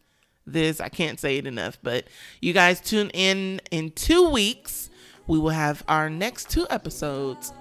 this. 0.45 0.79
I 0.81 0.89
can't 0.89 1.19
say 1.19 1.37
it 1.37 1.47
enough, 1.47 1.77
but 1.83 2.05
you 2.41 2.53
guys 2.53 2.81
tune 2.81 3.09
in 3.11 3.61
in 3.71 3.91
two 3.91 4.29
weeks. 4.29 4.89
We 5.27 5.39
will 5.39 5.49
have 5.49 5.83
our 5.87 6.09
next 6.09 6.49
two 6.49 6.67
episodes, 6.69 7.53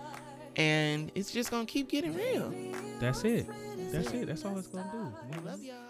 and 0.57 1.13
it's 1.15 1.31
just 1.31 1.51
gonna 1.51 1.67
keep 1.67 1.89
getting 1.89 2.15
real. 2.15 2.53
That's 2.99 3.25
it. 3.25 3.47
That's 3.93 4.13
it. 4.13 4.27
That's 4.27 4.45
all 4.45 4.59
it's 4.59 4.69
gonna 4.69 4.91
do. 4.93 5.47
Love 5.47 5.63
y'all. 5.63 5.82